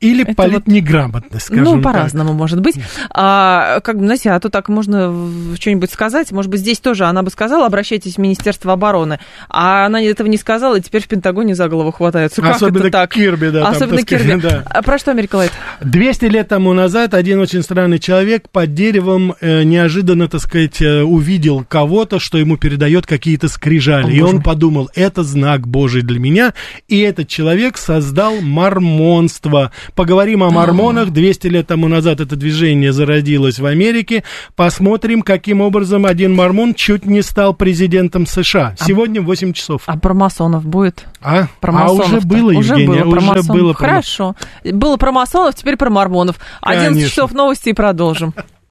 [0.00, 2.76] Или это политнеграмотность, скажем ну, по-разному, может быть.
[3.10, 5.12] А, как бы, знаете, а то так можно
[5.58, 6.30] что-нибудь сказать.
[6.30, 9.18] Может быть, здесь тоже она бы сказала, обращайтесь в Министерство обороны.
[9.48, 12.40] А она этого не сказала, и теперь в Пентагоне за голову хватаются.
[12.42, 13.12] Как Особенно это так?
[13.12, 13.64] Кирби, да.
[13.64, 14.40] там, Особенно сказать, Кирби.
[14.40, 14.62] да.
[14.66, 15.52] А про что Америка Лайт?
[15.80, 21.02] 200 лет тому назад один очень странный человек под деревом э, неожиданно, так сказать, э,
[21.02, 24.06] увидел кого-то, что ему передает какие-то скрижали.
[24.06, 26.54] О, и боже он подумал, это знак Божий для меня.
[26.86, 29.72] И этот человек создал мормонство.
[29.94, 31.10] Поговорим о мормонах.
[31.10, 34.24] 200 лет тому назад это движение зародилось в Америке.
[34.56, 38.74] Посмотрим, каким образом один мормон чуть не стал президентом США.
[38.78, 39.82] Сегодня в 8 часов.
[39.86, 41.06] А про масонов будет?
[41.20, 43.46] А, Про а уже было, уже Евгения, было про уже масонов.
[43.48, 43.72] было.
[43.72, 44.36] про- Хорошо.
[44.64, 46.36] Было про масонов, теперь про мормонов.
[46.60, 47.10] 11 Конечно.
[47.10, 48.34] часов новости и продолжим.